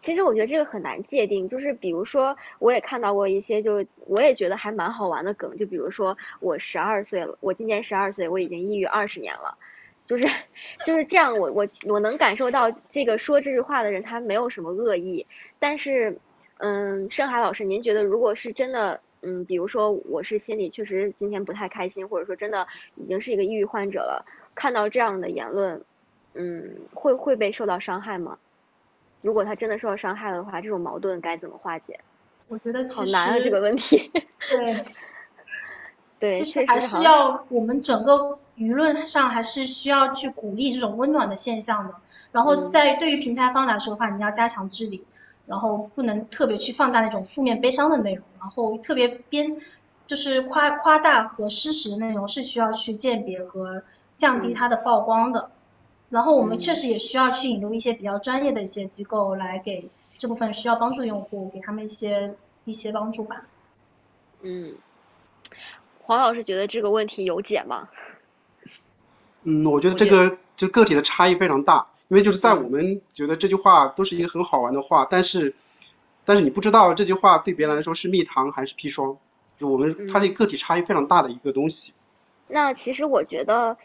[0.00, 9.58] 其实我觉得这个很难界定，就是比如说我也看到过一些，就我也觉得还蛮好玩的梗，就比如说我十二岁了，我今年十二岁，我已经抑郁二十年了，
[10.06, 10.28] 就是
[10.86, 15.26] 就是这样，我我我能感受到这个说这句话的人他没有什么恶意，
[15.58, 16.20] 但是
[16.58, 19.00] 嗯，深海老师，您觉得如果是真的？
[19.20, 25.82] 嗯，比如说我是心里确实今天不太开心，或者说真的已经是一个抑郁患者了，看到这样的言论，
[26.34, 28.38] 嗯，会会被受到伤害吗？
[29.20, 31.98] 如果他真的受到伤害了的话，这种矛盾该怎么化解？
[32.46, 34.12] 我觉得好难啊这个问题。
[34.48, 34.86] 对，
[36.20, 41.94] 对，其实还是要我们整个舆论上还是需要去鼓励这种温暖的现象的。
[42.30, 45.04] 然后在对于平台方来说的话，你要加强治理。
[45.48, 49.56] 然后不能特别去放大那种负面悲伤的内容，然后特别编
[50.06, 53.82] 就是夸夸大和失实的内容是需要去鉴别和
[54.16, 55.50] 降低它的曝光的。
[56.10, 62.34] 然后我们确实也需要去引入一些比较专业的一些机构来给这部分需要帮助用户给他们一些
[62.64, 63.44] 一些帮助吧。
[64.42, 64.74] 嗯，
[66.02, 67.88] 黄老师觉得这个问题有解吗？
[69.42, 71.86] 嗯，我觉得这个就个体的差异非常大。
[72.08, 75.54] 因为就是在我们觉得这句话都是一个很好玩的话，但是，
[76.24, 79.18] 但是你不知道这句话对别人来说是蜜糖还是砒霜，
[79.58, 81.92] 就我们它的个体差异非常大的一个东西。
[82.48, 83.76] 那其实我觉得，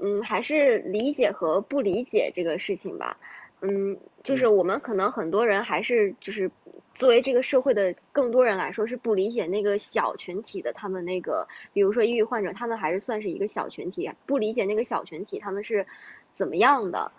[0.00, 3.16] 嗯，还是理解和不理解这个事情吧。
[3.60, 6.50] 嗯，就是我们可能很多人还是就是
[6.94, 15.86] 作为这个社会的更多人来说是不理解那个小群体的他们那个，比如说抑郁患者，他们还是算是一个小群体，不理解那个小群体他们是
[16.34, 17.12] 怎么样的。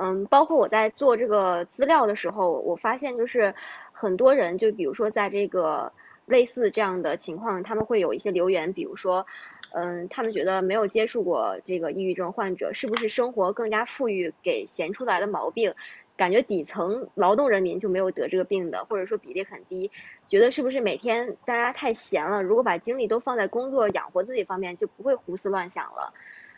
[0.00, 3.52] 嗯，包括我在做这个资料的时候，我发现就是
[3.90, 5.92] 很多人，就比如说在这个
[6.24, 9.26] 类似这样的情况，他们会有一些留言，比如说，
[9.72, 15.74] 嗯，他们觉得没有接触过这个抑郁症患者，是不是生活更加富裕给闲出来的毛病？
[16.16, 19.90] 感觉底层劳动人民就没有得这个病的，或者说比例很低，
[20.28, 26.12] 觉得是不是每天大家太闲了，如果把精力都放在工作养活自己方面，就不会胡思乱想了。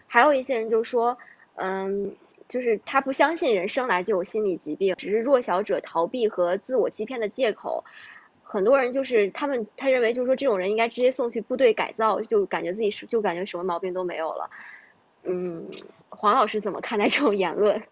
[0.07, 1.16] 还有一些人就说，
[1.55, 2.14] 嗯。
[2.51, 7.84] 就是他不相信人生来就有心理疾病，只是弱小者逃避和自我欺骗的借口。
[8.42, 14.51] 很多人就是他们，他认为就是说这种人应该直接送去部队改造，就感觉自己是就感觉什么毛病都没有了。
[15.22, 15.70] 嗯，
[16.09, 17.82] 黄老师怎么看待这种言论？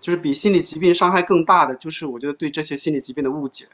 [0.00, 3.66] 就是比心理疾病伤害更大的，就是我觉得对这些心理疾病的误解。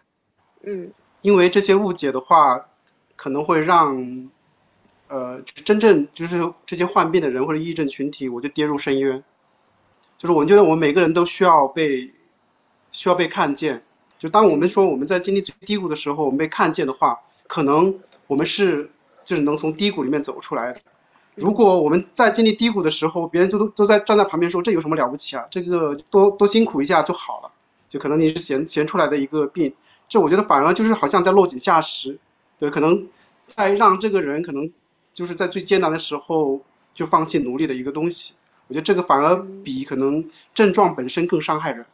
[0.63, 0.93] 嗯。
[1.21, 2.69] 因为这些误解的话，
[3.15, 4.31] 可能会让
[5.09, 9.23] 呃真正就是这些患病的人或者抑郁症群体，我就跌入深渊。
[10.23, 12.13] 就是我觉得我们每个人都需要被
[12.93, 13.83] 需要被看见。
[14.21, 17.99] 就当我们说我们在经历最低谷的时候，我们被看见的话，可能
[18.29, 18.93] 我们是
[19.25, 20.77] 就是能从低谷里面走出来。
[21.35, 25.49] 如果我们在经历低谷的时候，别人就都都在站在旁边说这有什么了不起啊？
[25.51, 27.51] 这个多多辛苦一下就好了。
[27.89, 29.75] 就可能你是闲闲出来的一个病，
[30.09, 32.21] 这我觉得反而就是好像在落井下石。
[32.61, 33.09] 对，可能
[33.49, 34.71] 在让这个人可能
[35.15, 36.61] 就是在最艰难的时候
[36.95, 38.35] 就放弃努力的一个东西。
[38.69, 41.85] 我觉得这个反而比可能症状本身更伤害人。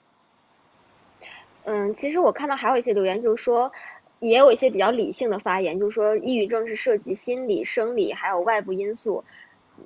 [1.64, 3.73] 嗯，其实我看到还有一些留言，就是说
[4.21, 9.25] 也有一些比较理性的发言，就是说抑郁症是涉及心理、生理还有外部因素，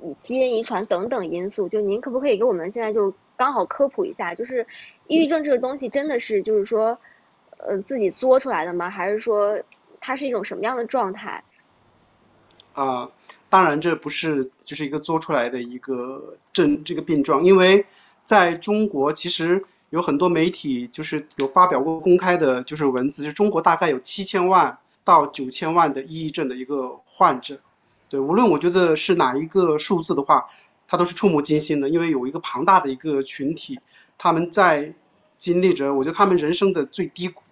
[0.03, 1.69] 以基因遗传等等因素。
[1.69, 4.67] 就您可不可以给我们现在就刚好科普一下，就是
[5.07, 6.99] 抑郁症这个东西真的是就是说
[7.59, 8.91] 呃自己作出来的吗？
[8.91, 9.61] 还是说
[10.01, 11.43] 它是一种什么样的状态？
[12.75, 13.11] 啊。
[13.49, 17.85] 当然，这不是就是一个做出来的一个症这个病状，因为
[18.25, 27.61] 在中国其实有很多媒体就是有发表过公开的，就是文字，就中国大概有七千万到九千万的抑郁症的一个患者。
[28.09, 30.47] 对，无论我觉得是哪一个数字的话，
[30.89, 33.81] 它都是触目惊心的，因为有一个庞大的一个群体，
[34.17, 34.95] 他们在
[35.37, 37.43] 经历着，我觉得他们人生的最低谷。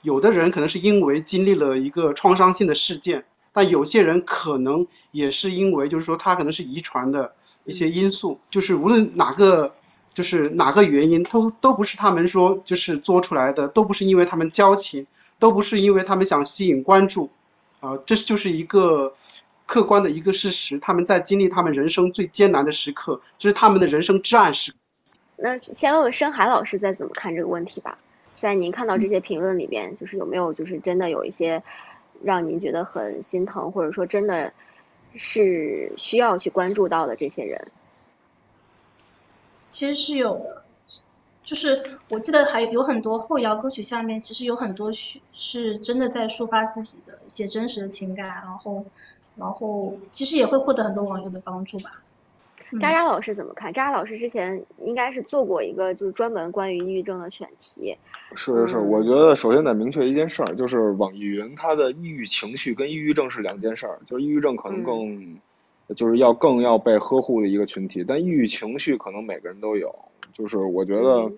[0.00, 3.26] 有的人可能是因为经历了一个创伤性的事件。
[3.54, 7.32] 但有些人可能也是因为就是说他可能是遗传的
[7.64, 9.74] 一些因素，就是无论哪个
[10.12, 15.06] 就是哪个原因，都都不是他们说就是做出来的，都不是因为他们交情，
[15.38, 17.30] 都不是因为他们想吸引关注，
[17.80, 19.14] 啊，这就是一个
[19.66, 24.78] 客观的一个事实，他们在经历他们人生最艰难的时刻，这是他们的人生至暗时刻。
[25.36, 27.98] 那先问问深海老师再怎么看这个问题吧。
[28.40, 31.62] 在您看到这些评论里边，就是有没有就是真的有一些
[32.24, 34.52] 让您觉得很心疼，或者说真的
[35.14, 37.68] 是需要去关注到的这些人？
[39.68, 40.64] 其实是有的，
[41.42, 48.84] 就是我记得还有很多后摇歌曲下面，其实有很多是是真的在抒发自己的一些真实的情感，然后
[49.36, 52.02] 然后其实也会获得很多网友的帮助吧。
[52.80, 53.72] 渣渣老师怎么看？
[53.72, 57.96] 渣渣老师之前应该是做过一个就是专门关于抑郁症的选题。
[58.34, 64.00] 是是是，我觉得首先得明确一件事儿，就是网易云它的抑郁情绪跟抑郁症是两件事儿。
[64.06, 65.36] 就是抑郁症可能更，
[65.94, 69.94] 就是要更要被呵护的一个群体，但抑郁情绪可能每个人都有。
[70.32, 71.30] 就是我觉得，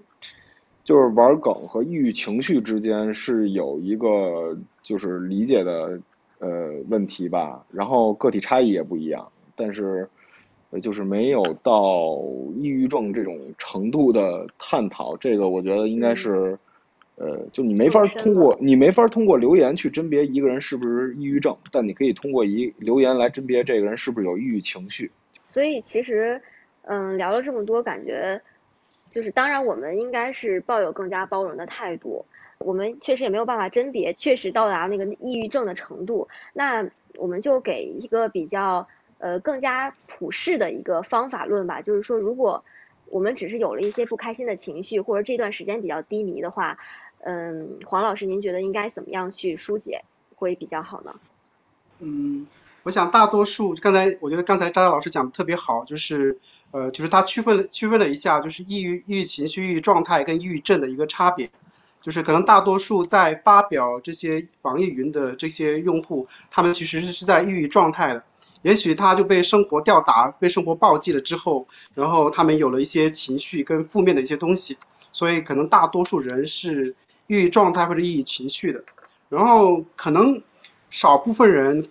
[0.84, 6.00] 就是玩梗和抑郁情绪之间是有一个就是理解的
[6.38, 10.08] 呃问题吧，然后个体差异也不一样，但是。
[10.80, 12.18] 就是没有到
[12.54, 16.58] 抑郁症这种程度的探讨，这个我觉得应该是，
[17.16, 25.10] 呃，就你没法通过你没法通过留言去甄别一个人是不是抑郁症，但你可以通过一留言来甄别这个人是不是有抑郁情绪。
[25.46, 26.40] 所以其实，
[26.82, 28.40] 嗯，聊了这么多，感觉
[29.10, 32.24] 就是当然我们应该是抱有更加包容的态度，
[32.58, 38.86] 我们确实也没有办法甄别确实到达那个抑郁症的程度，那我们就给一个比较。
[39.18, 42.64] 呃，更加普世的一个方法论吧，就是说，如果
[43.06, 46.76] 我们只是有了一些不开心的情绪，或者这段时间比较低迷的话，
[47.20, 50.04] 嗯，黄老师，您觉得应该怎么样去疏解
[50.34, 51.14] 会比较好呢？
[52.00, 52.46] 嗯，
[52.82, 56.38] 我想大多数刚才我觉得刚才张老师讲的特别好，就是
[56.72, 61.50] 呃，就是他区分区分了一下，就是抑郁抑郁情绪、抑郁状态跟抑郁症的一个差别，
[62.02, 68.24] 就是可能大多数在发表这些网易云的这些用户，他们其实是在抑郁状态的。
[68.62, 74.76] 也许他就被生活吊打，被生活暴击了之后，然后他们有了一些情绪跟负面的一些东西，
[75.12, 76.96] 所以可能大多数人是
[77.26, 78.82] 抑郁状态或者抑郁情绪的，
[79.28, 80.42] 然后可能
[80.90, 81.86] 少部分人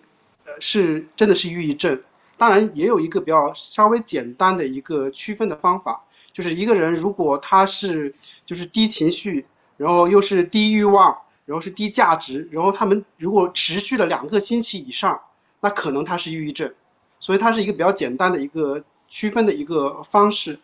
[0.46, 2.02] 呃是真的是抑郁症，
[2.38, 6.04] 当然也有一个比较稍微简单的一个区分的方法，
[6.34, 9.46] 就是一个人如果他是就是低情绪，
[9.78, 15.22] 然后又是低欲望，然后是低价值，然后他们如果持续了两个星期以上。
[15.66, 16.76] 那可能他是抑郁症，
[17.20, 20.60] 所以它是一个比较简单的一个区分的一个方式。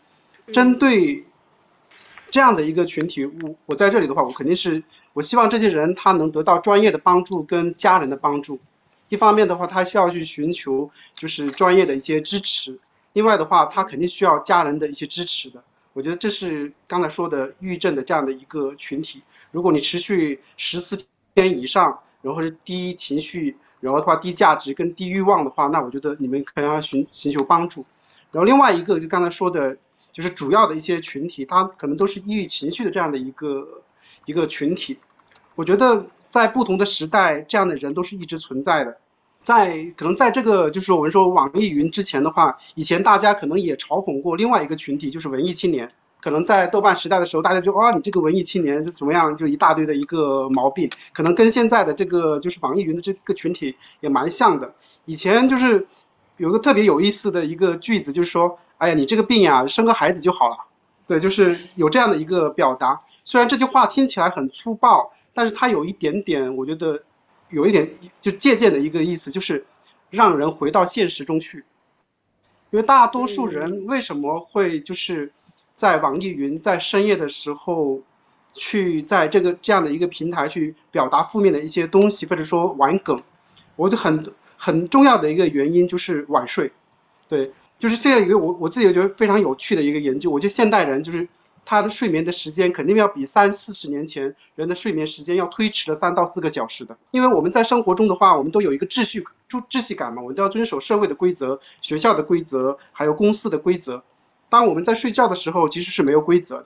[0.54, 1.26] 针对
[2.30, 4.84] 这样的一个群体，我我在这里的话，我肯定是
[5.14, 8.60] 我希望这些人他能得到专业的帮助跟家人的帮助。
[9.10, 12.74] 一方面的话，他需要去寻求就是专业的一些支持；
[13.14, 15.64] 另外的话，他肯定需要家人的一些支持的。
[15.94, 19.24] 我觉得这是刚才说的抑郁症的这样的一个群体。
[19.50, 23.58] 如果你持续十四天以上，然后是低情绪。
[23.82, 27.86] 然后的话，低价值跟低欲望的话，那我觉得你们可能要寻寻求帮助。
[28.32, 29.78] 然后另外一个就刚才说的，
[30.14, 33.82] 就是主要的一些群体，他可能都是抑郁情绪的这样的一个
[34.26, 35.00] 一个群体。
[35.56, 38.98] 我觉得在不同的时代，这样的人都是一直存在的。
[39.44, 45.92] 在可能在这个就是我们说网易云之前的话，以前大家可能也嘲讽过另外一个群体，就是文艺青年。
[46.22, 54.76] 可能在豆瓣时代的时候，大家就啊，你这个文艺青年就怎么样，就一大堆的一个毛病，可能跟现在的这个就是网易云的这个群体也蛮像的。
[55.06, 55.88] 以前就是
[56.38, 60.58] 有个特别有意思的一个句子，就是说，哎呀，你这个病呀，生个孩子就好了。
[61.08, 63.02] 对，就是有这样的一个表达。
[63.24, 67.02] 虽然这句话听起来很粗暴，但是它有一点点，我觉得
[67.50, 67.90] 有一点
[68.22, 69.66] 就借鉴的一个意思，就是
[70.12, 71.66] 让人回到现实中去。
[72.70, 75.34] 因为大多数人为什么会就是。
[75.74, 78.02] 在网易云在深夜的时候，
[78.54, 83.18] 去在这个这样的一个平台去表达负面的一些东西，或者说玩梗，
[83.76, 86.72] 我就很很重要的一个原因就是晚睡，
[87.30, 91.30] 对，就是这样一个我我自己觉得非常有趣的一个研究，我觉得现代人就是
[91.66, 104.04] 他的睡眠的时间肯定要比三四十年前人的睡眠时间要推迟了三到四个小时的，因为我们在生活中的话，我们都有一个秩序秩秩序感嘛，我们都要遵守社会的规则、学校的规则，还有公司的规则。
[104.52, 106.66] 当我们在睡觉的时候，其实是没有规则的。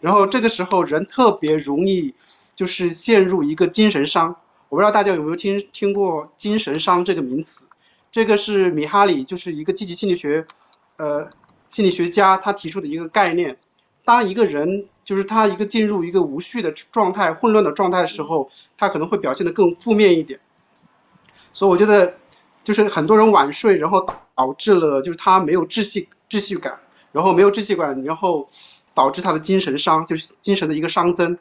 [0.00, 2.14] 然后这个时候，人特别容易
[2.54, 4.36] 就是陷入一个精神伤。
[4.68, 7.64] 我不知道大家有没有听听过精神伤这个名词？
[8.12, 10.46] 这个是米哈里，就是一个积极心理学
[10.96, 11.28] 呃
[11.66, 13.58] 心理学家，他提出的一个概念。
[14.04, 20.38] 当一个人就是他一个进入一个无序的状态、混乱的状态的时候，他可能会表现得更负面一点。
[21.52, 22.14] 所以我觉得
[22.62, 26.80] 就是很多人晚睡，然后导致了就是他没有秩序秩序感，
[27.12, 28.48] 然后没有秩序感，然后
[28.94, 31.38] 导致他的精神伤，就是精神的一个伤增。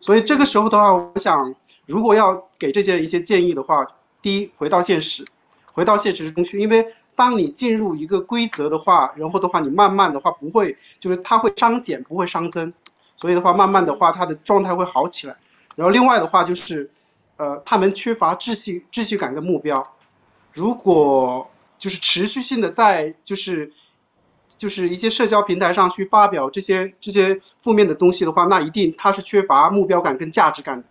[0.00, 1.54] 所以这个时候的话，我想
[1.86, 3.86] 如果要给这些一些建议的话，
[4.20, 5.24] 第一回到现实，
[5.72, 12.72] 回到现实中去，因为当你进入一个规则的话，然后的话你慢慢的话不会，就是它会伤减不会伤增，
[13.16, 15.36] 所以的话慢慢的话他的状态会好起来。
[15.76, 16.90] 然后另外的话就是，
[17.36, 19.84] 呃，他们缺乏秩序秩序感跟目标，
[20.52, 21.48] 如果
[21.78, 23.72] 就是持续性的在就是。
[24.62, 30.84] 就是一些社交平台上去发表这些这些负面的东西的话，那一定他是缺乏目标感跟价值感的，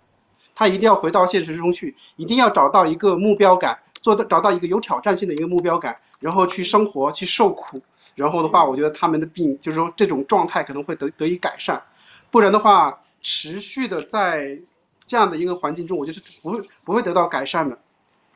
[0.56, 7.82] 他一定要回到现实中去，一定要找到一个目标感，做的找到一个有挑战性的一个目标感，然后去生活去受苦，
[8.16, 11.84] 然后的话，我觉得他们的病就是说这种状态可能会得得以改善，
[12.30, 14.60] 不然的话，持续的在
[15.06, 17.80] 这样的一个环境中，我就是不会不会得到改善的。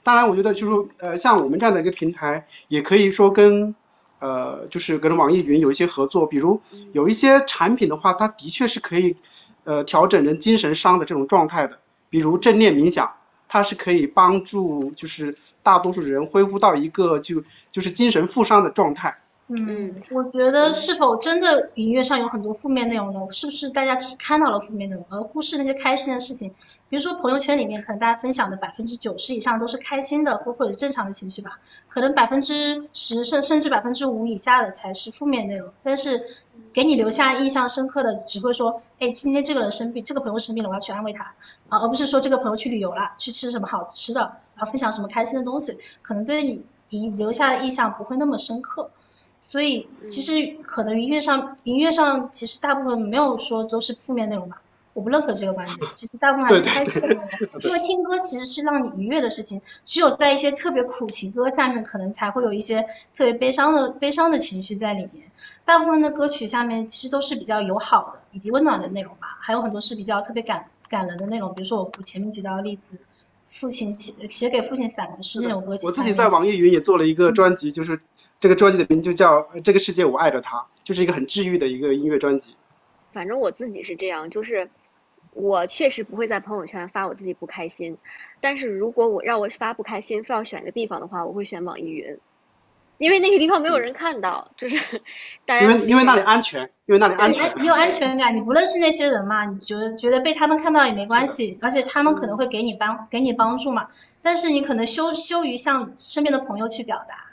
[0.01, 3.75] 当然，我觉得就是说，呃，像我们这样的一个平台，也可以说跟。
[4.26, 6.61] 呃，就是跟网易云有一些合作，比如
[6.93, 9.17] 有一些产品的话，它的确是可以
[9.65, 11.78] 呃调整人精神伤的这种状态的，
[12.09, 13.13] 比如正念冥想，
[13.47, 19.19] 它是可以帮助就是大多数人恢复到一个就就是精神负伤的状态。
[19.47, 23.19] 嗯，我觉得是否真的音乐上有很多负面内容呢？
[23.30, 26.55] 是不是大家只看到了负面内容，而忽视那些开心的事情？
[26.88, 31.59] 比如说朋友圈里面，可能大家分享的百分之九十以上都是开心的或或者正常的情绪吧，
[31.89, 35.71] 可能百分之十甚甚至百分之五以下的才是负面内容。
[35.83, 36.23] 但是
[36.73, 41.33] 给你留下印象深刻的，只会说，哎，今天这个人生病，这个朋友生病了，我要去安慰他
[41.69, 44.21] 啊，而不是说这个朋友去旅游了，去吃什么好吃的，
[44.55, 48.91] 然后分享什么开心的东西，可能对你你留下的印象不会那么深刻。
[49.41, 54.61] 所以其实可能音乐上音乐上其实大部分没有说都是负面内容吧。
[54.95, 57.27] 我不认可这个观点， 其实大部分还是开心的，
[57.67, 62.83] 因为听歌其实是让你愉悦的事情，只有在一些特别苦情歌下面，可能才会有一些
[63.13, 65.29] 特别悲伤的悲伤的情绪在里面。
[65.65, 72.97] 大部分的歌曲下面其实都是比较友好的以及温暖的内容吧，还有很多是比较特别感感人的内容，比如说我我前面举到的例子，
[73.49, 75.85] 父亲写写给父亲散文诗那种歌曲。
[75.85, 77.99] 我自己在网易云也做了一个专辑，就是
[78.39, 82.55] 这个专辑的名就叫《这个世界我爱着他》，就是一个很治愈的一个音乐专辑。
[83.11, 84.69] 反正我自己是这样，就是。
[85.36, 87.97] 我确实不会在朋友圈发我自己不开心，
[88.39, 92.17] 但是如果我让我发不开心，非要选个地方的话，我会选网易云，
[92.97, 94.79] 因为那个地方没有人看到，就是
[95.45, 103.89] 大家因为因为那里安全，因为那里安全，你有安全感，你不认识那些人嘛，你觉得觉得被他们看到也没关系，而且他们可能会给你帮给你帮助嘛，
[104.21, 107.31] 但是你可能羞羞于向身边的朋友去表达，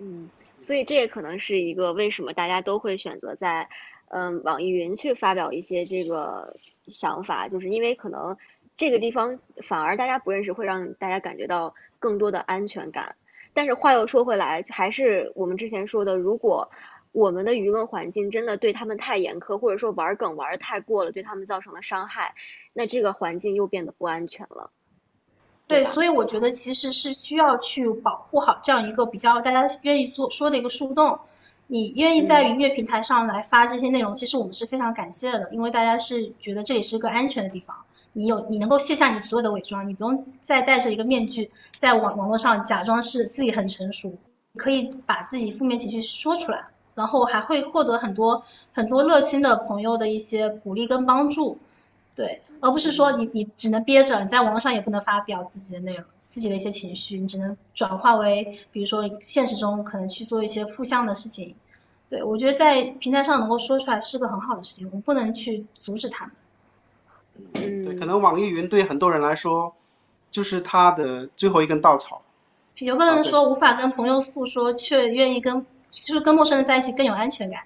[0.00, 0.30] 嗯，
[0.62, 3.68] 所以这也可能是一个为什么大家都会选择在
[4.08, 6.56] 嗯网易云去发表一些这个。
[6.88, 8.36] 想法就是因为可能
[8.76, 13.16] 这个地方反而大家不认识，会让大家感觉到更多的安全感。
[13.52, 16.70] 但是话又说回来，还是我们之前说的，如果
[17.12, 22.34] 我们的舆论环境真的对他们太严苛，或者说玩梗玩的太过了，对他们造成了伤害，
[22.72, 24.70] 那这个环境又变得不安全了。
[25.68, 31.20] 对，所以我觉得其实是需要去保护好这样一个比较大家愿意做说的一个树洞。
[31.66, 37.84] 你愿意在音乐平台上来发这些内容，其实我们是非常感谢的，因为大家是觉得这里是个安全的地方。
[38.12, 41.50] 你有你能够卸下你所有的伪装，你不用再戴着一个面具
[41.80, 44.14] 在网网络上假装是自己很成熟，
[44.56, 51.58] 可以把自己负面情绪说出来，然后还会获得很多很多热心的朋友的一些鼓励跟帮助，
[52.14, 56.04] 对，而不是说你你只能憋着，你在网络上也不能发表自己的内容。
[56.34, 61.54] 自己的一些情绪，你只能转化为，比如说现实中可能去做一些负向的事情。
[62.10, 66.34] 对我觉得在平台上能够说出来是个很好的事情，我们不能去阻止他们。
[67.54, 69.76] 嗯，对，可能网易云对很多人来说
[70.28, 72.22] 就是他的最后一根稻草。
[72.78, 77.62] 有个人说无法跟朋友诉说，却愿意跟就是跟陌生人在一起更有安全感。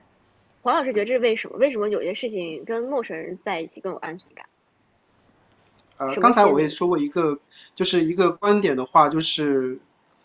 [0.60, 1.56] 黄老师觉得这是为什么？
[1.56, 4.44] 为什么有些事情跟陌生人在一起更有安全感？
[5.98, 7.38] 呃，刚才我也说过一个。
[7.76, 9.78] 就是一个观点的话，就是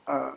[0.06, 0.34] 呃，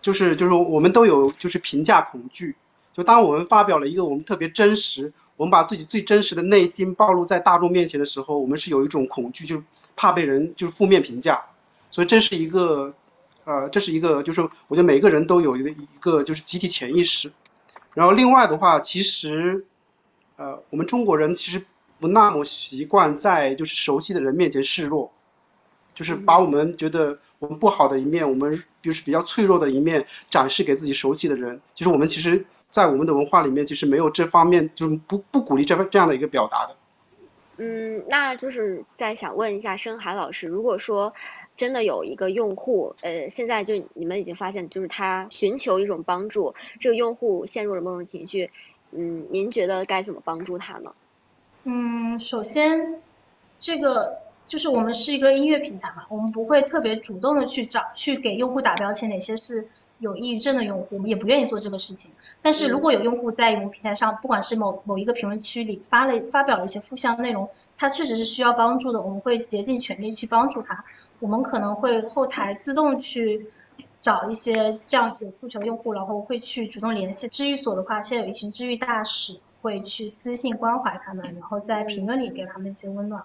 [0.00, 2.56] 就是就是我们都有就是评价恐惧。
[2.94, 9.62] 就当我们发表了一个我们特别真实，我们把自己最真实的内心暴露在大众面前的时候，我们是有一种恐惧，就
[9.96, 11.44] 怕被人就是负面评价。
[11.90, 12.94] 所以这是一个
[13.44, 17.32] 呃，这是一个就是我觉得每个人都有一个一个就是集体潜意识。
[17.94, 19.66] 然后另外的话，其实
[20.36, 21.66] 呃，我们中国人其实
[22.00, 25.12] 不那么习惯在就是熟悉的人面前示弱。
[25.94, 31.60] 就是把我们觉得我们不好的一面，我们就是比较脆弱的一面展示给自己熟悉的人。
[31.74, 36.76] 其实我们其实，在我们的文化里面，其实没有这方面，就是不不鼓励这这样的一个表达的。
[37.56, 41.14] 嗯，那就是再想问一下深海老师，如果说，
[41.56, 48.52] 真的有一个用户，呃，现在就你们已经发现，就是他寻求一种帮助，这个用户陷入了某种情绪，
[48.92, 50.92] 嗯，您觉得该怎么帮助他呢？
[51.70, 53.02] 嗯，首先，
[53.58, 59.68] 这个就是我们是一个音乐平台嘛，我们不会特别主动的去找去给用户打标签，哪些是。
[60.00, 62.12] 有抑郁症的用户，我们也不愿意做这个事情。
[62.40, 70.84] 但是如果有用户在我们平台上，不管是某某一个评论区里发了发表了一些负向内容，他确实是需要帮助的，我们会竭尽全力去帮助他。
[71.18, 73.48] 我们可能会后台自动去
[74.00, 83.22] 找一些这样有诉求的用户，然后会去主动联系治愈所的话，现在有一群治愈大使会去私信关怀他们，然后在评论里给他们一些温暖。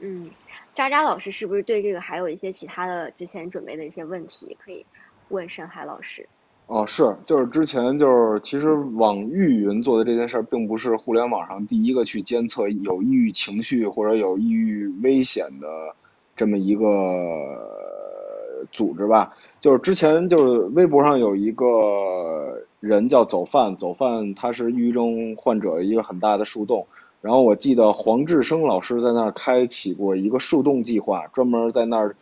[0.00, 0.30] 嗯，
[0.74, 4.84] 渣渣老师是不是对这个还有一些其他的之前准备的一些问题可以？
[5.30, 6.28] 问沈海老师，
[6.66, 15.96] 哦，是，就是之前就是，其实网易云做的这件事儿，并不是互联网上第一个去监测有抑郁情绪或者有抑郁危险的
[16.36, 19.34] 这么一个组织吧。
[19.62, 26.86] 就是之前就是微博上有一个人叫走饭，走饭他是抑郁症患者一个很大的树洞。
[27.20, 32.16] 然后我记得黄志生老师在那儿开启过一个树洞计划，专门在那儿。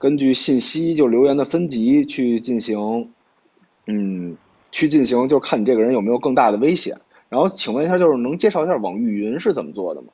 [0.00, 3.10] 根据信息就留言的分级去进行，
[3.86, 4.36] 嗯，
[4.70, 7.00] 去进行就看你这个人有没有更大的危险。
[7.28, 10.08] 然后请问一下，就是能介绍一下网易云是怎么做的吗？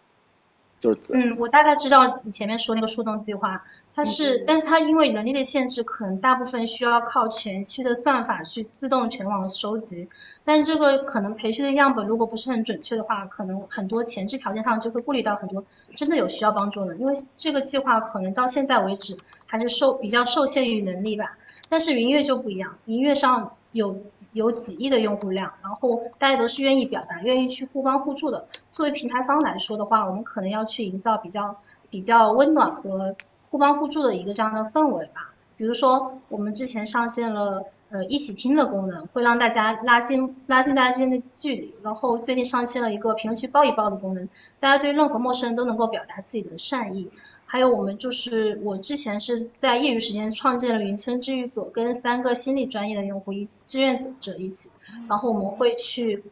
[0.81, 3.65] 就是嗯，我大概知道你前面说那个树洞计划，
[3.95, 10.09] 它是，但是它因为人力的限制，可能大部分需要靠前期的算法去自动全网收集。
[10.45, 15.65] 但这个可能培训的样本如果不是很准确的话，可能很多前置条件上就会顾虑到很多
[15.95, 16.97] 真的有需要帮助的。
[16.97, 19.17] 因为这个计划可能到现在为止
[19.47, 21.39] 还是受比较受限于能力吧。
[21.69, 23.57] 但是云音乐就不一样，云音乐上。
[23.75, 28.47] 有有几亿的用户量，然后大家都是愿意表达、愿意去互帮互助的。
[28.71, 31.57] 作为平台方来说的话，我们可能要去营造比较
[31.91, 33.17] 比较温暖和
[33.51, 35.35] 互帮互助的一个这样的氛围吧。
[35.57, 41.75] 比如说，我们之前上线了呃一起听的功能，会让大家拉近拉近大家之间的距离。
[41.83, 44.29] 然后最近上线了一个评论区抱一抱的功能，
[44.61, 47.11] 大家对任何陌生人都能够表达自己的善意。
[47.55, 54.71] 还有我们就是我之前是在业余时间创建了云村治愈所，跟三个心理专业的用户一志愿者一起，
[55.09, 56.25] 然后我们会去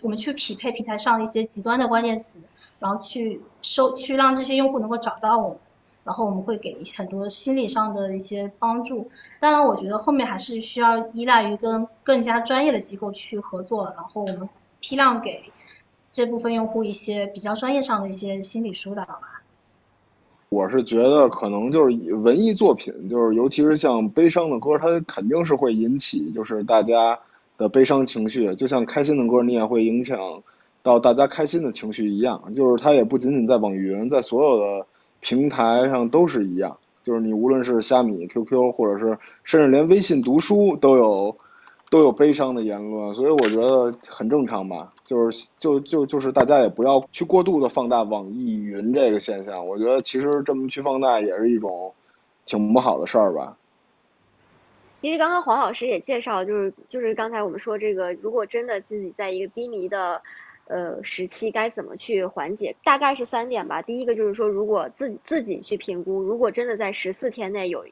[0.00, 2.38] 我们去匹配平台上一些极端的关键词，
[2.78, 5.58] 然后去收去让这些用户能够找到我们，
[6.04, 9.10] 然后我们会给很多心理上的一些帮助。
[9.40, 14.48] 当然，我觉得后面还是需要依赖于跟更加专业的机构去合作，然后我们
[14.80, 15.42] 批量给
[16.10, 19.41] 这部分用户一些比较专业上的一些心理疏导吧。
[20.52, 27.18] 我是觉得可能就是文艺作品，就是尤其是像悲伤的歌，它肯定是会引起就是大家
[27.56, 30.42] 的悲伤情绪，就像开心的歌，你也会影响
[30.82, 32.52] 到大家开心的情绪一样。
[32.54, 34.86] 就是它也不仅仅在网易云，在所有的
[35.20, 36.76] 平台上都是一样。
[37.02, 41.34] 就是你无论是虾米、QQ，或者是甚至连微信读书都有。
[41.92, 44.94] 都有悲伤的言论，所以我觉得很正常吧。
[45.04, 49.68] 就是就就就是大家也不要去过度的放大网易云这个现象。
[49.68, 51.92] 我觉得其实这么去放大也是一种
[52.46, 53.58] 挺不好的事儿吧。
[55.02, 60.22] 其实刚刚黄老师也介绍，就是就是刚才我们说这个，如果真的自己在一个低迷的
[60.68, 62.74] 呃时期，该怎么去缓解？
[62.84, 63.82] 大概是三点吧。
[63.82, 67.84] 第一个就是说，如果自自己去评估，如果真的在十四天内有。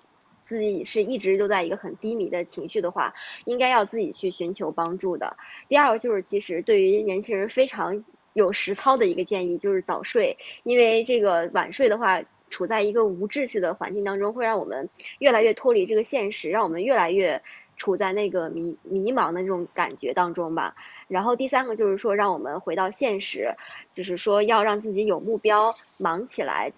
[0.51, 5.37] 自己是一直都在一个很低迷的情绪的话，应该要自己去寻求帮助的。
[5.69, 10.39] 第二个就是，其实对于年轻人非常有实操的一个建议，就是早睡。
[10.65, 14.89] 因为这个晚睡的话，处在一个无秩序的环境当中，会让我们
[15.21, 17.43] 越来越脱离这个现实，让我们越来越
[17.77, 20.75] 处在那个迷迷茫的那种感觉当中吧。
[21.07, 23.55] 然后第三个就是说，让我们回到现实，
[23.95, 26.73] 就是说要让自己有目标，忙起来。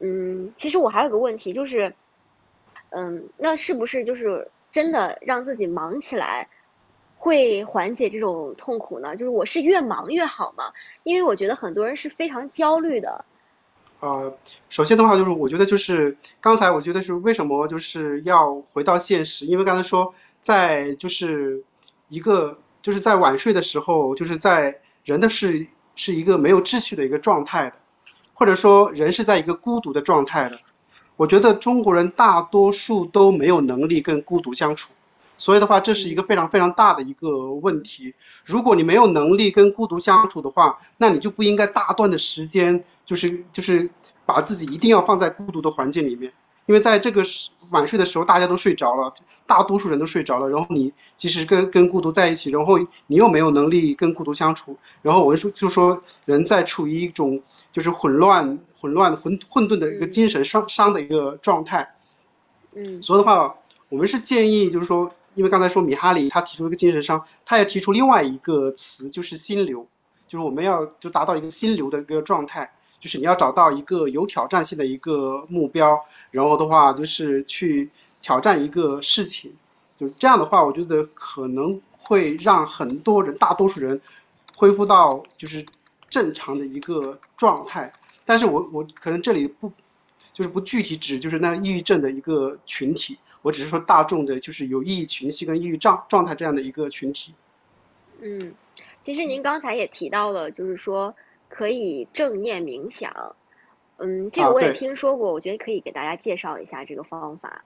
[0.00, 1.94] 嗯，其实我还有个问题就是。
[2.90, 6.48] 嗯，那是不是就是真的让自己忙起来，
[7.18, 9.16] 会缓解这种痛苦呢？
[9.16, 10.72] 就是我是越忙越好吗？
[11.02, 13.24] 因为我觉得很多人是非常焦虑的。
[14.00, 14.36] 呃，
[14.70, 19.46] 首先的话就是我觉得就是刚才我觉得是为什么就是要回到现实？
[19.46, 21.64] 因为刚才说在就是
[22.08, 25.66] 一个就是在晚睡的时候，就是在人的是
[25.96, 27.76] 是一个没有秩序的一个状态的，
[28.32, 30.58] 或者说人是在一个孤独的状态的。
[31.20, 34.94] 我觉得中国人大多数都没有能力跟孤独相处，
[35.36, 38.14] 所以的话，这是一个非常非常大的一个问题。
[38.46, 43.90] 如果你没有能力跟孤独相处的话，那你就不应该大段的时间就是就是
[44.24, 46.32] 把自己一定要放在孤独的环境里面。
[46.70, 47.24] 因为在这个
[47.72, 49.12] 晚睡的时候，大家都睡着了，
[49.44, 57.42] 大多数人都睡着了，然后你即使跟跟孤独在一起，然后你又没有能力跟孤独相处，然后我就说就说人在处于一种
[57.72, 61.96] 就是混乱、混乱、混混沌的一个精神伤伤的一个状态。
[62.72, 63.56] 嗯，所以的话，
[63.88, 69.88] 我们是建议就是说，因为刚才说米哈里他提出一个精神伤，他也提出另外一个词，就是心流，
[70.28, 72.70] 就是我们要就达到一个心流的一个状态，
[73.00, 77.90] 就是你要找到一个有挑战性的一个目标，然后的话就是去
[78.22, 79.54] 挑战一个事情，
[79.98, 84.00] 就这样的话，我觉得可能会让很多人，大多数人
[84.56, 85.66] 恢复到就是
[86.08, 87.92] 正常的一个状态。
[88.26, 89.72] 但是我我可能这里不
[90.32, 97.34] 就是不具体指就是那抑郁症的一个群体，我只是说大众的就是有抑郁情绪跟抑郁状状态这样的一个群体。
[98.20, 98.54] 嗯，
[99.02, 101.14] 其实您刚才也提到了，就是说
[101.50, 103.36] 可以正念冥想，
[103.98, 107.62] 嗯，这个我也听说过，我觉得可以给大家介绍一下这个方法。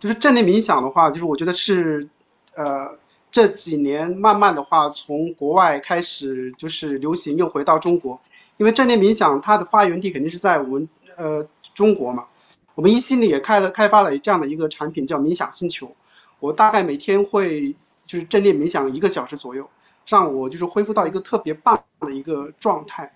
[0.00, 2.08] 就是正念冥想的话，就是我觉得是
[2.54, 2.98] 呃
[3.30, 8.20] 这几年慢慢的话从国外开始就是流行又回到中国，
[8.56, 12.26] 因为正念冥想它的发源地肯定是在我们呃中国嘛，
[12.74, 15.94] 我们一心里也开了开发了这样的一个产品叫冥想星球，
[16.40, 19.68] 我大概每天会就是正念冥想一个小时左右，
[20.06, 23.14] 让我就是恢复到一个特别棒的一个状态，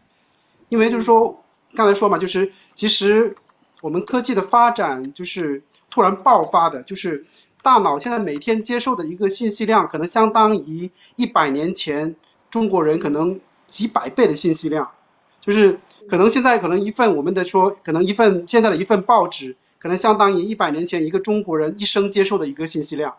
[0.68, 1.42] 因为就是说
[1.74, 3.36] 刚才说嘛，就是其实
[3.82, 5.62] 我们科技的发展就是。
[5.90, 7.24] 突然爆发的，就是
[7.62, 12.16] 大脑现在每天接受的一个信息量，可能相当于一百年前
[12.50, 14.90] 中国人可能几百倍的信息量，
[15.40, 15.78] 就是
[16.08, 23.14] 可能现在可能一份我们的说，可能一份现在的一份报纸，可能相当于一百年前一个中国人一生接受的一个信息量，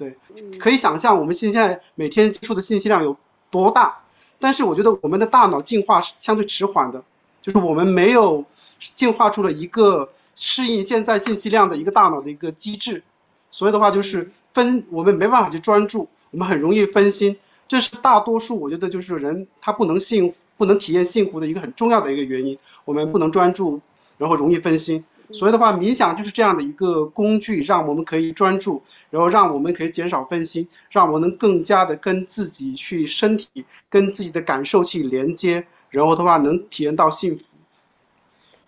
[0.00, 3.16] 对，可以想象我们现在每天接触的信息量有
[3.50, 4.00] 多大。
[4.38, 7.04] 但是我觉得我们的大脑进化是相对迟缓的，
[7.42, 8.44] 就是我们没有
[8.78, 10.10] 进化出了一个。
[10.42, 13.02] 适应现在信息量的一个大脑的一个机制，
[13.50, 17.36] 所以的话就是分我们没办法去专注，我们很容易分心，
[17.68, 23.82] 这是大多数我觉得就是人他不能幸不能体验幸福的一个很重要的一个原因，我们不能专注，
[24.16, 37.56] 然后容易分心，所以的话冥想就是这样的一个工具，让我们可以专注，然后让我们可以减少分心，让我们能更加的跟自己去身体跟自己的感受去连接，然后的话能体验到幸福。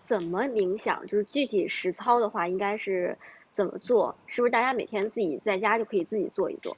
[0.05, 1.07] 怎么冥想？
[1.07, 3.17] 就是具体实操的话，应该是
[3.55, 4.15] 怎么做？
[4.27, 6.77] 是不是大家每天自己在家就可以自己做一做？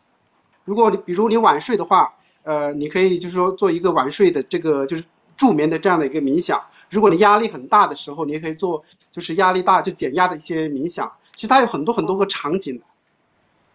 [0.63, 5.05] 如果你比如你晚睡的话，呃，你可以就是说做一个晚睡的这个就是
[5.37, 6.65] 助眠的这样的一个冥想。
[6.89, 11.13] 如果你压力很大的时候，你也可以做就是压力大就减压的一些冥想。
[11.33, 12.81] 其实它有很多很多个场景。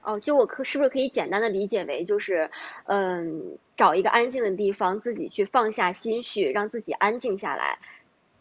[0.03, 2.51] 哦，就我可是不是可以简单的理解为就是，
[2.85, 7.79] 嗯，找一个安静的地方，自己去放下心绪，让自己安静下来。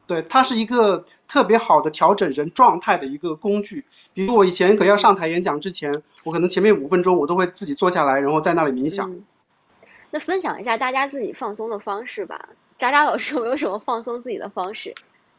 [0.08, 3.84] 对，它是一个特别好的调整人状态的一个工具。
[4.14, 9.22] 比如我以前可要上台演讲之前，我可能前面五分钟我都会自己坐下来，然后在那里冥想。
[10.12, 12.48] 那分享一下大家自己放松的方式吧。
[12.80, 14.96] 渣渣老师有没有什么放松自己的方式？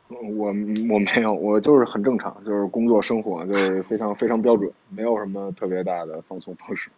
[0.08, 0.52] 我我
[0.98, 6.90] 没有，我就是很正常，就是工作生活就是非常非常标准，没有什么特别大的放松方式。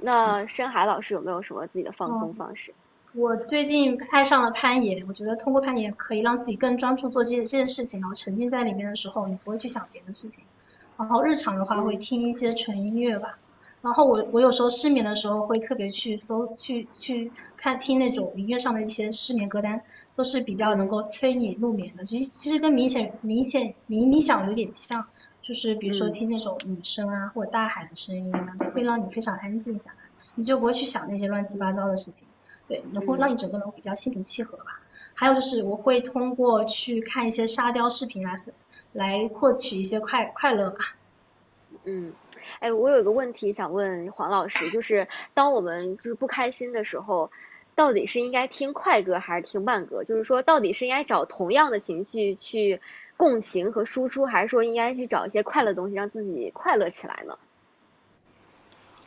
[0.00, 2.72] 那深海老师有没有什么自己的放松方式？
[3.12, 10.44] 我最近爱上了攀岩，我觉得通过攀岩可以让自己更专注做这这件事情，然后沉浸在里面的时候，你不会去想别的事情。
[10.96, 13.38] 然后日常的话会听一些纯音乐吧。
[13.86, 19.80] 然后我我有时候失眠的时候会特别去搜去去看听那种音乐上的一些失眠歌单，
[20.16, 22.04] 都是比较能够催你入眠的。
[22.04, 25.06] 其实其实跟明显明显冥冥想有点像，
[25.40, 29.96] 就是比如说听那种雨声啊或者大海的声音啊，会让你非常安静下来，
[30.34, 32.26] 你就不会去想那些乱七八糟的事情。
[32.66, 34.82] 对，然后让你整个人比较心平气和吧。
[35.14, 38.42] 还有就是我会通过去看一些沙雕视频来
[38.92, 40.78] 来获取一些快快乐吧。
[41.84, 42.12] 嗯，
[42.60, 47.30] 哎，我有一个问题想问黄老师，就是当我们就是不开心的时候，
[47.74, 50.04] 到底是应该听快歌还是听慢歌？
[50.04, 52.80] 就是说，到底是应该找同样的情绪去
[53.16, 57.38] 共情和输出，还是说应该去找一些快乐东西让自己快乐起来呢？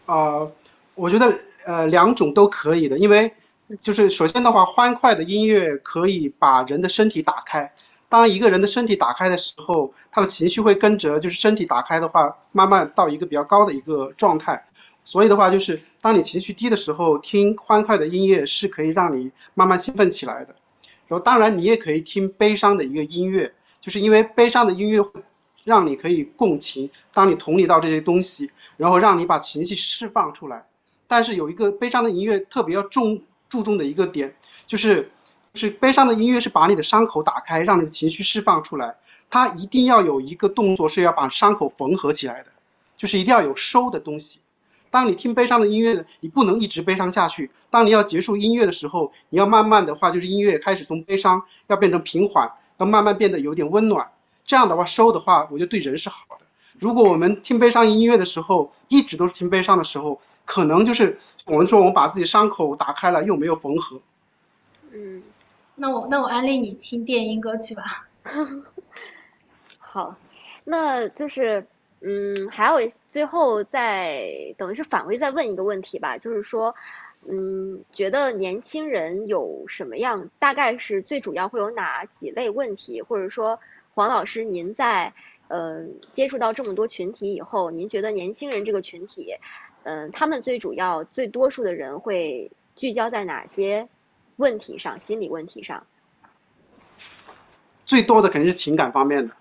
[0.06, 0.52] 啊，
[0.96, 1.34] 我觉得
[1.66, 3.34] 呃两种都可以的，因为。
[3.80, 7.72] 就是首先的话，欢快的音乐可以把人的身体打开。
[8.10, 14.66] 当一个人的身体打开的时候，他的情绪会跟着，就是身体打开的话，慢慢到一个比较高的一个状态。
[15.06, 20.56] 所以的话，就是当你情绪低的时候，听欢快的音乐是可以让你慢慢兴奋起来的。
[21.08, 25.22] 然后，当然你也可以听悲伤的一个音乐，就是因为悲伤的音乐会
[25.64, 30.66] 让你可以共情，当你同理到这些东西，然后让你把情绪释放出来。
[31.08, 33.22] 但是有一个悲伤的音乐特别要重。
[33.50, 34.36] 注重的一个点
[34.68, 35.10] 就是，
[35.60, 38.96] 是悲伤的音乐是把你的伤口打开，让你的情绪释放出来。
[39.30, 42.48] 它一定要有一个动作是要把伤口缝合起来的，
[42.98, 44.40] 就是一定要有收的东西。
[44.90, 47.52] 当你听悲伤的音乐，你不能一直悲伤下去。
[47.70, 54.10] 当你要结束音乐的时候，你要慢慢的话，就是音乐开始从悲伤要变成平缓，要慢慢变得有点温暖。
[54.46, 56.46] 这样的话收的话，我觉得对人是好的。
[56.80, 64.02] 如果我们听悲伤音乐的时候，一直都是听悲伤的时候，可能就是我们说我们把自己伤口打开了，又没有缝合。
[64.92, 65.22] 嗯，
[65.82, 68.10] 那我那我安利你听电音歌曲吧。
[69.80, 70.18] 好，
[70.66, 71.66] 那就是
[72.02, 76.76] 嗯，还有最后再等于是反过再问一个问题吧，就是说，
[77.26, 83.58] 嗯，觉得年轻人有什么样，大概是最主要会有哪几类问题，或者说
[83.96, 85.14] 黄老师您在
[85.48, 89.34] 嗯接触到这么多群体以后，您觉得年轻人这个群体，
[89.84, 93.88] 嗯，他们最主要最多数的人会聚焦在哪些
[94.40, 95.84] 问题上，心理问题上？
[97.84, 99.34] 最多的肯定是情感方面的，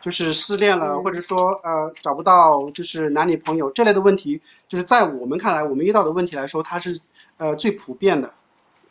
[0.00, 7.00] 就是失恋了，或者说呃找不到就是男女朋友这类的问题，就是在我们看来，我们遇到的问题来说，它是
[7.38, 8.34] 呃最普遍的。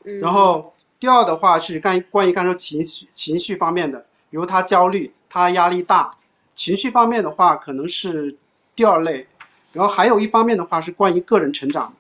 [0.04, 6.18] 然后第二的话是干关于刚才情绪情绪方面的，比如他焦虑，他压力大，
[6.54, 8.36] 情绪方面的话可能是
[8.76, 9.28] 第二类。
[9.72, 11.94] 然后还有一方面的话是关于个人成长，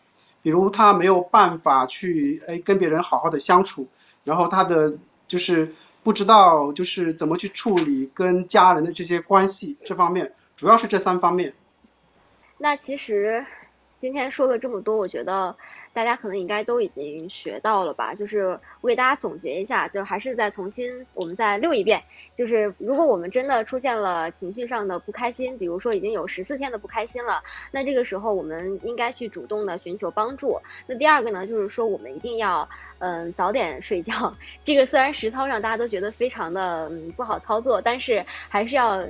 [0.45, 3.87] 比如他没有办法去哎跟别人好好的相处，
[4.23, 5.71] 然后他的就是
[6.03, 11.55] 不知道就是怎么去处理跟家人的这些关系，这方面主要是这三方面。
[12.59, 13.43] 那其实
[13.99, 15.55] 今天说了这么多，我觉得
[15.95, 18.13] 大家可能应该都已经学到了吧？
[18.13, 22.03] 就是我给大家总结一下，就还是再重新我们再溜一遍。
[22.35, 27.39] 就是如果我们真的出现了情绪上的不开心，比如说已经有十四天的不开心了，
[27.71, 30.59] 那这个时候我们应该去主动的寻求帮助。
[30.85, 32.67] 那第二个呢，就是说我们一定要
[32.99, 34.35] 嗯早点睡觉。
[34.65, 39.07] 这个虽然实操上大家都觉得非常的嗯不好操作，但是还是要。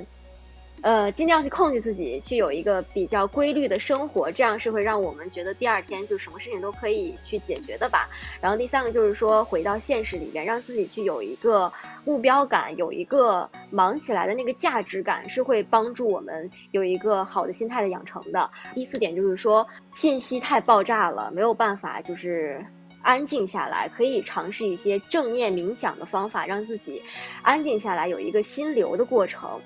[0.82, 8.08] 呃，尽量去控制自己，去有一个比较规律的生活，这样是会让我们觉得第二天就什么事情都可以去解决的吧。
[8.40, 11.72] 然后第三个就是说，回到现实里边，让自己去有一个
[12.04, 18.50] 目标感，有一个忙起来的那个价值感，是会帮助我们有一个好的心态的养成的。
[18.74, 22.64] 第四点就是说，信息太爆炸了，没有办法就是
[23.06, 27.00] 安静下来，可以尝试一些正念冥想的方法，让自己
[27.40, 29.60] 安静下来，有一个心流的过程。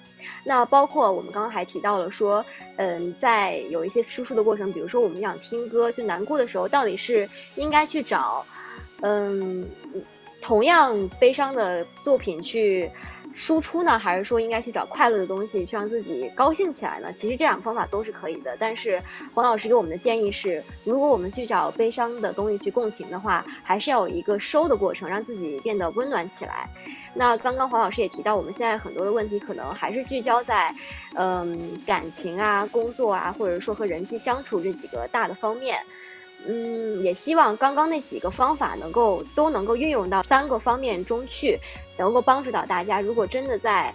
[0.45, 2.45] 那包括我们刚刚还提到了说，
[2.77, 8.45] 嗯，在有一些输出的过程，比如说我们想听歌，就难过的时候，到底是应该去找，
[9.01, 9.67] 嗯，
[10.43, 12.91] 同样悲伤的作品去。
[13.35, 17.13] 输出呢，还是说应该去找快乐的东西，去让自己高兴起来呢？
[17.13, 18.57] 其实这两个方法都是可以的。
[18.59, 19.01] 但是
[19.35, 26.69] 黄老师给我们的建议是，如果我们去找悲伤的东西去共情的话，还是要有一个收的过程，让自己变得温暖起来。
[27.15, 30.75] 那刚刚黄老师也提到，我们现在很多的问题可能还是聚焦在，
[31.15, 35.79] 嗯，感情啊、工作啊，或者说和人际相处这几个大的方面。
[36.47, 41.59] 嗯，也希望刚刚那几个方法能够都能够运用到三个方面中去，
[41.99, 43.01] 能够帮助到大家。
[43.01, 43.93] 如果真的在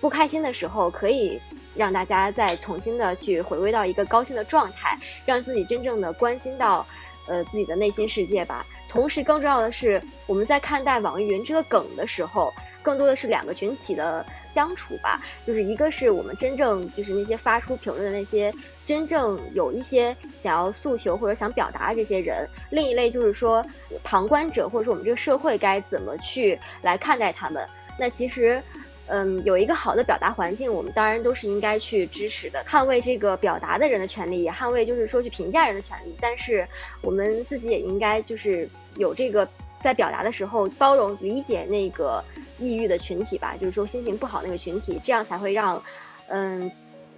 [0.00, 1.40] 不开心的时候，可以
[1.74, 6.86] 让大家再重新的去回归到一个高兴的状态，让自己真正的关心到
[7.26, 8.64] 呃自己的内心世界吧。
[8.88, 14.24] 同时，更重要的是，我们在看待网易云这个梗的时候，更多的是两个群体的。
[14.52, 18.52] 相处吧，就是一个是我们真正就是那些发出评论的那些
[18.90, 23.64] 真正有一些想要诉求或者想表达的这些人，另一类就是说
[24.02, 27.64] 旁观者或者说我们这个社会该怎么去来看待他们。
[27.96, 28.60] 那其实，
[29.06, 36.12] 嗯，有一个好的表达环境，我们当然都是应该去支持的，捍卫这个表达的人的权利，也捍卫就是说去评价人的权利。
[36.20, 36.66] 但是
[37.00, 39.46] 我们自己也应该就是有这个
[39.80, 42.20] 在表达的时候包容理解那个。
[42.58, 45.82] 抑郁的群体吧，就是说心情不好那个群体，这样才会让，
[46.28, 46.70] 嗯，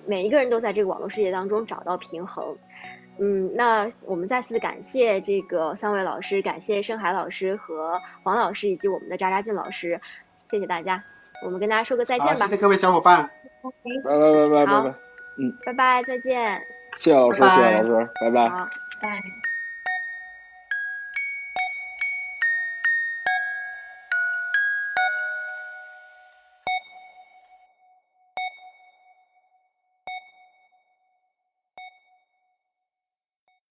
[0.07, 2.57] 每一个人都在这个网络世界当中找到平衡。
[3.19, 10.01] 嗯，那我们再次感谢这个三位老师，感谢深海老师和黄老师以及我们的渣渣俊老师，
[10.51, 11.05] 谢谢大家。
[11.45, 12.35] 我们跟大家说个再见吧。
[12.35, 13.31] 谢谢各位小伙伴。
[13.63, 14.95] 拜拜拜拜拜拜。
[15.39, 16.61] 嗯，拜拜再见。
[16.97, 18.49] 谢谢老师，谢谢老师，拜拜。
[18.49, 18.69] 好，
[19.01, 19.42] 拜。